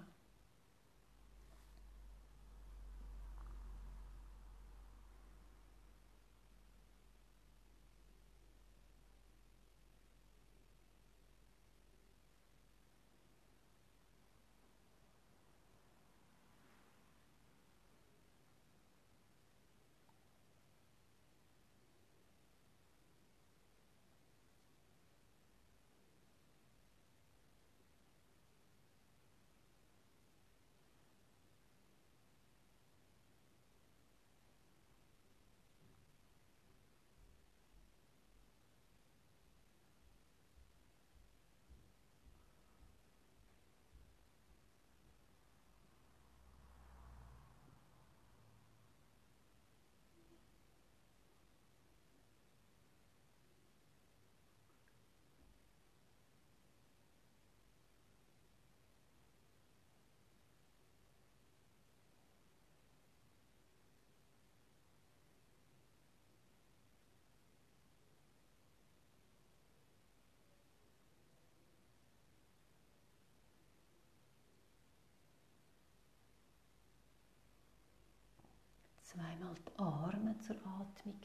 [79.16, 81.18] Zweimal die Arme zur Atmung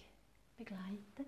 [0.56, 1.26] begleiten.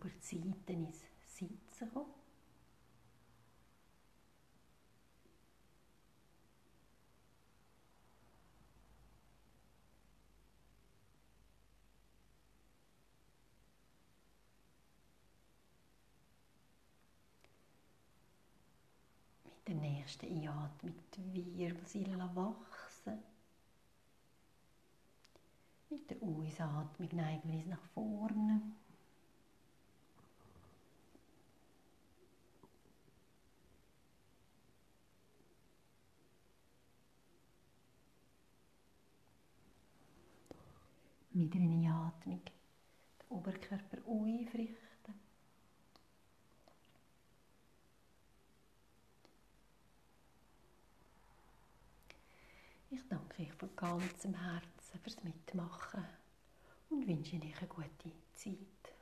[0.00, 2.06] über die Seite ins Sitzen kommen.
[19.44, 23.22] Mit der nächsten Einatmung die Wirbelsäule wachsen.
[25.88, 28.60] Mit der Ausatmung neigen wir uns nach vorne.
[41.40, 45.14] Mit einer Atmung den Oberkörper aufrichten.
[52.90, 56.04] Ich danke euch von ganzem Herzen fürs Mitmachen
[56.90, 58.99] und wünsche euch eine gute Zeit.